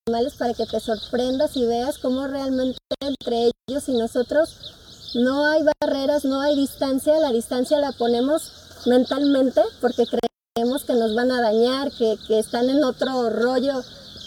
animales 0.06 0.34
para 0.34 0.54
que 0.54 0.66
te 0.66 0.80
sorprendas 0.80 1.56
y 1.56 1.66
veas 1.66 1.98
cómo 1.98 2.26
realmente 2.26 2.78
entre 3.00 3.50
ellos 3.68 3.88
y 3.88 3.92
nosotros 3.92 4.74
no 5.14 5.46
hay 5.46 5.62
barreras, 5.80 6.24
no 6.24 6.40
hay 6.40 6.54
distancia, 6.54 7.18
la 7.18 7.32
distancia 7.32 7.78
la 7.78 7.92
ponemos 7.92 8.52
mentalmente 8.86 9.60
porque 9.80 10.04
creemos 10.54 10.84
que 10.84 10.94
nos 10.94 11.14
van 11.14 11.32
a 11.32 11.40
dañar, 11.40 11.90
que, 11.90 12.16
que 12.26 12.38
están 12.38 12.70
en 12.70 12.84
otro 12.84 13.30
rollo 13.30 13.82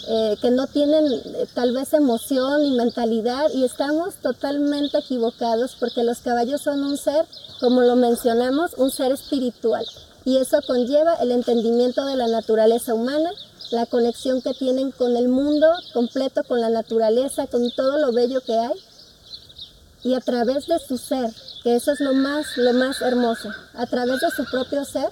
eh, 0.08 0.36
que 0.40 0.50
no 0.50 0.66
tienen 0.66 1.06
eh, 1.06 1.46
tal 1.54 1.72
vez 1.72 1.92
emoción 1.92 2.64
y 2.64 2.72
mentalidad 2.72 3.50
y 3.54 3.64
estamos 3.64 4.14
totalmente 4.16 4.98
equivocados 4.98 5.76
porque 5.78 6.02
los 6.02 6.18
caballos 6.18 6.62
son 6.62 6.82
un 6.82 6.96
ser, 6.96 7.24
como 7.60 7.82
lo 7.82 7.96
mencionamos, 7.96 8.72
un 8.76 8.90
ser 8.90 9.12
espiritual. 9.12 9.84
Y 10.24 10.38
eso 10.38 10.58
conlleva 10.66 11.14
el 11.14 11.30
entendimiento 11.30 12.04
de 12.04 12.16
la 12.16 12.28
naturaleza 12.28 12.94
humana, 12.94 13.30
la 13.70 13.86
conexión 13.86 14.42
que 14.42 14.54
tienen 14.54 14.90
con 14.90 15.16
el 15.16 15.28
mundo 15.28 15.66
completo, 15.92 16.44
con 16.44 16.60
la 16.60 16.68
naturaleza, 16.68 17.46
con 17.46 17.70
todo 17.70 17.98
lo 17.98 18.12
bello 18.12 18.40
que 18.40 18.58
hay 18.58 18.74
y 20.04 20.14
a 20.14 20.20
través 20.20 20.66
de 20.66 20.78
su 20.78 20.98
ser, 20.98 21.30
que 21.62 21.76
eso 21.76 21.92
es 21.92 22.00
lo 22.00 22.12
más, 22.12 22.56
lo 22.56 22.72
más 22.72 23.00
hermoso, 23.02 23.50
a 23.74 23.86
través 23.86 24.20
de 24.20 24.30
su 24.30 24.44
propio 24.50 24.84
ser, 24.84 25.08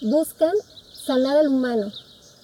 buscan 0.00 0.52
sanar 0.92 1.36
al 1.36 1.48
humano, 1.48 1.92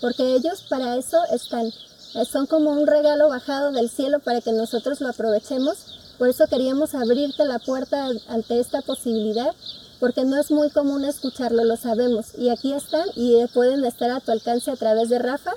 porque 0.02 0.34
ellos 0.34 0.64
para 0.68 0.96
eso 0.96 1.16
están. 1.32 1.68
Eh, 2.14 2.24
Son 2.30 2.46
como 2.46 2.72
un 2.72 2.86
regalo 2.86 3.28
bajado 3.28 3.70
del 3.70 3.88
cielo 3.88 4.18
para 4.18 4.42
que 4.42 4.52
nosotros 4.52 5.00
lo 5.00 5.08
aprovechemos. 5.08 6.00
Por 6.18 6.28
eso 6.28 6.46
queríamos 6.48 6.94
abrirte 6.94 7.44
la 7.46 7.58
puerta 7.60 8.08
ante 8.28 8.60
esta 8.60 8.82
posibilidad, 8.82 9.54
porque 10.00 10.24
no 10.24 10.38
es 10.38 10.50
muy 10.50 10.70
común 10.70 11.04
escucharlo, 11.04 11.64
lo 11.64 11.76
sabemos. 11.76 12.36
Y 12.36 12.50
aquí 12.50 12.72
están 12.72 13.06
y 13.14 13.36
eh, 13.36 13.48
pueden 13.54 13.84
estar 13.84 14.10
a 14.10 14.20
tu 14.20 14.32
alcance 14.32 14.70
a 14.70 14.76
través 14.76 15.08
de 15.08 15.20
Rafa. 15.20 15.52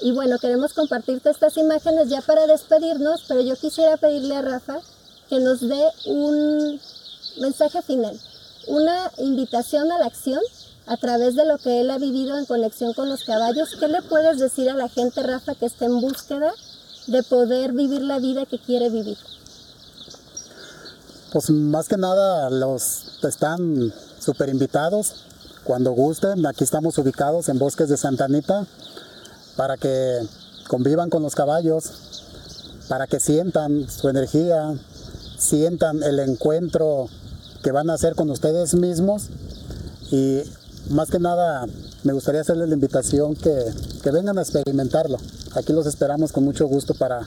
Y 0.00 0.12
bueno, 0.12 0.38
queremos 0.38 0.72
compartirte 0.72 1.30
estas 1.30 1.56
imágenes 1.56 2.08
ya 2.08 2.20
para 2.20 2.46
despedirnos, 2.46 3.24
pero 3.26 3.40
yo 3.40 3.56
quisiera 3.56 3.96
pedirle 3.96 4.36
a 4.36 4.42
Rafa 4.42 4.78
que 5.28 5.40
nos 5.40 5.60
dé 5.60 5.82
un 6.06 6.80
mensaje 7.40 7.82
final, 7.82 8.18
una 8.68 9.10
invitación 9.18 9.90
a 9.90 9.98
la 9.98 10.06
acción 10.06 10.40
a 10.86 10.96
través 10.96 11.34
de 11.34 11.46
lo 11.46 11.58
que 11.58 11.80
él 11.80 11.90
ha 11.90 11.98
vivido 11.98 12.36
en 12.38 12.44
conexión 12.44 12.92
con 12.92 13.08
los 13.08 13.24
caballos. 13.24 13.76
¿Qué 13.78 13.88
le 13.88 14.02
puedes 14.02 14.38
decir 14.38 14.68
a 14.68 14.74
la 14.74 14.88
gente, 14.88 15.22
Rafa, 15.22 15.54
que 15.54 15.66
está 15.66 15.86
en 15.86 16.00
búsqueda 16.00 16.52
de 17.06 17.22
poder 17.22 17.72
vivir 17.72 18.02
la 18.02 18.18
vida 18.18 18.46
que 18.46 18.58
quiere 18.58 18.90
vivir? 18.90 19.16
Pues 21.32 21.50
más 21.50 21.88
que 21.88 21.96
nada 21.96 22.50
los 22.50 23.24
están 23.24 23.92
súper 24.20 24.48
invitados. 24.48 25.24
Cuando 25.64 25.92
gusten, 25.92 26.44
aquí 26.46 26.62
estamos 26.62 26.98
ubicados 26.98 27.48
en 27.48 27.58
Bosques 27.58 27.88
de 27.88 27.96
Santa 27.96 28.26
Anita 28.26 28.66
para 29.56 29.76
que 29.76 30.20
convivan 30.68 31.10
con 31.10 31.22
los 31.22 31.34
caballos, 31.34 31.90
para 32.88 33.06
que 33.06 33.18
sientan 33.18 33.88
su 33.88 34.08
energía, 34.08 34.74
sientan 35.38 36.02
el 36.02 36.18
encuentro 36.20 37.08
que 37.62 37.72
van 37.72 37.88
a 37.88 37.94
hacer 37.94 38.14
con 38.14 38.30
ustedes 38.30 38.74
mismos 38.74 39.24
y 40.10 40.42
más 40.90 41.10
que 41.10 41.18
nada 41.18 41.66
me 42.02 42.12
gustaría 42.12 42.42
hacerles 42.42 42.68
la 42.68 42.74
invitación 42.74 43.34
que, 43.34 43.54
que 44.02 44.10
vengan 44.10 44.38
a 44.38 44.42
experimentarlo. 44.42 45.18
Aquí 45.54 45.72
los 45.72 45.86
esperamos 45.86 46.32
con 46.32 46.44
mucho 46.44 46.66
gusto 46.66 46.94
para 46.94 47.26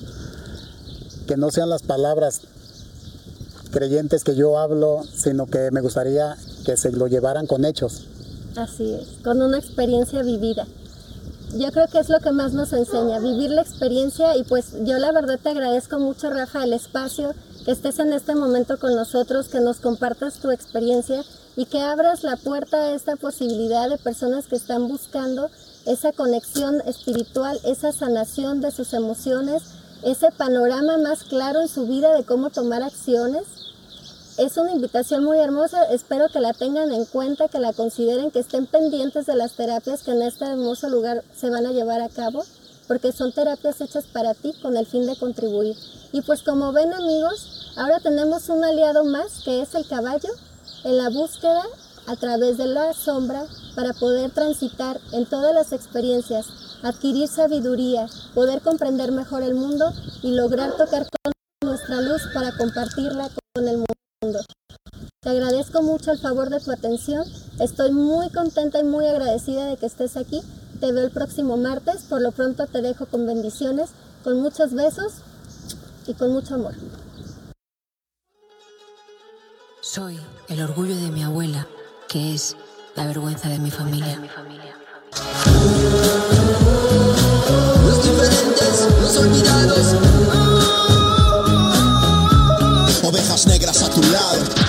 que 1.28 1.38
no 1.38 1.50
sean 1.52 1.70
las 1.70 1.82
palabras 1.84 2.42
creyentes 3.72 4.24
que 4.24 4.36
yo 4.36 4.58
hablo, 4.58 5.04
sino 5.16 5.46
que 5.46 5.72
me 5.72 5.82
gustaría 5.82 6.38
que 6.66 6.78
se 6.78 6.92
lo 6.92 7.08
llevaran 7.08 7.48
con 7.48 7.66
hechos. 7.66 8.06
Así 8.56 8.94
es, 8.94 9.24
con 9.24 9.42
una 9.42 9.58
experiencia 9.58 10.24
vivida. 10.24 10.66
yo 11.58 11.72
creo 11.72 11.88
que 11.88 12.00
es 12.00 12.10
lo 12.10 12.20
que 12.20 12.32
más 12.32 12.54
nos 12.54 12.74
enseña, 12.74 13.20
vivir 13.20 13.52
la 13.52 13.62
experiencia 13.62 14.36
y 14.36 14.44
pues 14.44 14.74
yo 14.84 14.98
la 14.98 15.12
verdad 15.12 15.40
te 15.42 15.50
agradezco 15.50 16.00
mucho 16.00 16.30
Rafa 16.30 16.64
el 16.64 16.74
espacio, 16.74 17.34
que 17.66 17.72
estés 17.72 18.00
en 18.00 18.14
este 18.14 18.36
momento 18.36 18.78
con 18.80 18.96
nosotros, 18.96 19.48
que 19.48 19.60
nos 19.60 19.78
compartas 19.78 20.36
tu 20.36 20.52
experiencia 20.52 21.24
y 21.58 21.66
que 21.66 21.82
abras 21.82 22.24
la 22.24 22.38
puerta 22.38 22.78
a 22.78 22.94
esta 22.94 23.16
posibilidad 23.16 23.90
de 23.90 23.98
personas 23.98 24.46
que 24.46 24.56
están 24.56 24.88
buscando 24.88 25.50
esa 25.88 26.12
conexión 26.12 26.82
espiritual, 26.86 27.60
esa 27.66 27.92
sanación 27.92 28.62
de 28.62 28.70
sus 28.70 28.94
emociones, 28.94 29.64
ese 30.04 30.30
panorama 30.32 31.00
más 31.00 31.24
claro 31.24 31.62
en 31.62 31.68
su 31.68 31.88
vida 31.88 32.14
de 32.14 32.24
cómo 32.24 32.52
tomar 32.52 32.84
acciones. 32.84 33.44
Es 34.38 34.56
una 34.58 34.72
invitación 34.72 35.24
muy 35.24 35.40
hermosa, 35.40 35.84
espero 35.86 36.28
que 36.32 36.40
la 36.40 36.54
tengan 36.54 36.92
en 36.92 37.06
cuenta, 37.06 37.48
que 37.48 37.58
la 37.58 37.74
consideren, 37.74 38.30
que 38.30 38.40
estén 38.40 38.68
pendientes 38.68 39.26
de 39.26 39.36
las 39.36 39.54
terapias 39.54 40.04
que 40.04 40.12
en 40.12 40.22
este 40.22 40.46
hermoso 40.46 40.90
lugar 40.90 41.24
se 41.36 41.50
van 41.50 41.66
a 41.66 41.72
llevar 41.72 42.02
a 42.02 42.10
cabo, 42.10 42.44
porque 42.88 43.12
son 43.12 43.32
terapias 43.32 43.82
hechas 43.82 44.06
para 44.06 44.36
ti 44.36 44.54
con 44.62 44.78
el 44.78 44.86
fin 44.86 45.08
de 45.08 45.16
contribuir. 45.16 45.76
Y 46.12 46.22
pues 46.22 46.44
como 46.44 46.72
ven 46.72 46.94
amigos, 46.94 47.74
ahora 47.78 48.00
tenemos 48.00 48.48
un 48.50 48.64
aliado 48.64 49.04
más 49.06 49.42
que 49.44 49.64
es 49.64 49.74
el 49.74 49.88
caballo 49.88 50.30
en 50.88 50.98
la 50.98 51.10
búsqueda 51.10 51.64
a 52.08 52.16
través 52.16 52.58
de 52.58 52.66
la 52.66 52.94
sombra 52.94 53.46
para 53.76 53.92
poder 53.92 54.32
transitar 54.32 55.02
en 55.12 55.26
todas 55.26 55.54
las 55.54 55.74
experiencias, 55.74 56.48
adquirir 56.82 57.28
sabiduría, 57.28 58.08
poder 58.34 58.62
comprender 58.62 59.12
mejor 59.12 59.44
el 59.44 59.54
mundo 59.54 59.92
y 60.24 60.32
lograr 60.32 60.78
tocar 60.78 61.06
con 61.10 61.34
nuestra 61.62 62.00
luz 62.00 62.22
para 62.34 62.56
compartirla 62.58 63.30
con 63.54 63.68
el 63.68 63.84
mundo. 64.24 64.40
Te 65.22 65.30
agradezco 65.30 65.82
mucho 65.82 66.14
el 66.14 66.20
favor 66.20 66.50
de 66.50 66.62
tu 66.62 66.72
atención. 66.72 67.26
Estoy 67.60 67.92
muy 67.92 68.30
contenta 68.30 68.80
y 68.80 68.84
muy 68.84 69.06
agradecida 69.08 69.66
de 69.66 69.76
que 69.76 69.88
estés 69.88 70.16
aquí. 70.16 70.42
Te 70.80 70.94
veo 70.94 71.04
el 71.04 71.12
próximo 71.12 71.58
martes. 71.58 72.04
Por 72.04 72.22
lo 72.22 72.32
pronto 72.32 72.66
te 72.66 72.82
dejo 72.82 73.08
con 73.08 73.26
bendiciones, 73.26 73.90
con 74.24 74.40
muchos 74.42 74.74
besos 74.74 75.16
y 76.08 76.14
con 76.14 76.32
mucho 76.32 76.56
amor. 76.56 76.76
Soy 79.90 80.20
el 80.50 80.62
orgullo 80.62 80.98
de 80.98 81.12
mi 81.12 81.24
abuela, 81.24 81.66
que 82.10 82.34
es 82.34 82.58
la 82.96 83.06
vergüenza 83.06 83.48
de 83.48 83.58
mi 83.58 83.72
familia. 83.72 84.20
Los 87.86 88.04
diferentes, 88.04 88.88
los 89.00 89.16
olvidados. 89.16 89.96
Ovejas 93.02 93.48
negras 93.48 93.82
a 93.82 93.90
tu 93.90 94.02
lado. 94.12 94.67